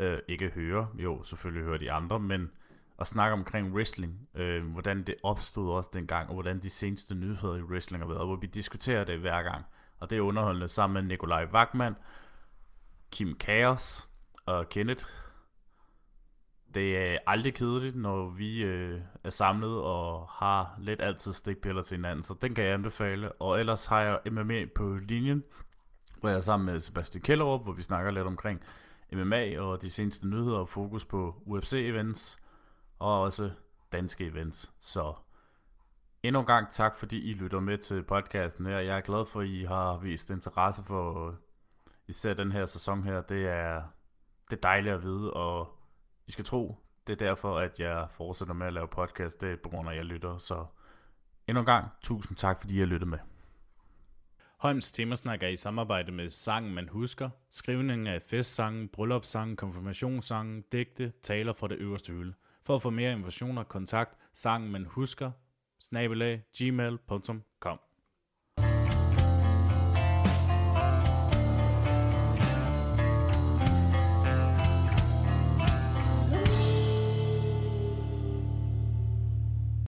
[0.00, 2.50] øh, ikke høre, jo selvfølgelig hører de andre, men
[2.96, 7.56] og snakke omkring wrestling, øh, hvordan det opstod også dengang, og hvordan de seneste nyheder
[7.56, 9.64] i wrestling har været, hvor vi diskuterer det hver gang.
[10.00, 11.94] Og det er underholdende sammen med Nikolaj Wagman,
[13.12, 14.08] Kim Chaos
[14.46, 15.04] og Kenneth.
[16.74, 21.96] Det er aldrig kedeligt, når vi øh, er samlet og har lidt altid stikpiller til
[21.96, 23.32] hinanden, så den kan jeg anbefale.
[23.32, 25.44] Og ellers har jeg MMA på linjen,
[26.20, 28.60] hvor jeg er sammen med Sebastian Kellerup, hvor vi snakker lidt omkring
[29.12, 32.45] MMA og de seneste nyheder og fokus på UFC-events
[32.98, 33.50] og også
[33.92, 34.72] danske events.
[34.80, 35.14] Så
[36.22, 38.78] endnu en gang tak, fordi I lytter med til podcasten her.
[38.78, 41.34] Jeg er glad for, at I har vist interesse for
[42.08, 43.20] især den her sæson her.
[43.20, 43.82] Det er,
[44.50, 45.78] det er dejligt at vide, og
[46.26, 46.76] I skal tro,
[47.06, 49.40] det er derfor, at jeg fortsætter med at lave podcast.
[49.40, 50.38] Det er på grund af, at jeg lytter.
[50.38, 50.66] Så
[51.46, 53.18] endnu en gang, tusind tak, fordi I har lyttet med.
[54.56, 61.12] Holms Temasnak er i samarbejde med Sangen Man Husker, skrivningen af festsangen, bryllupssangen, konfirmationssangen, digte,
[61.22, 62.34] taler fra det øverste hylde.
[62.66, 65.30] For at få mere information og kontakt, sangen man husker,
[65.80, 67.85] snabelag, gmail.com.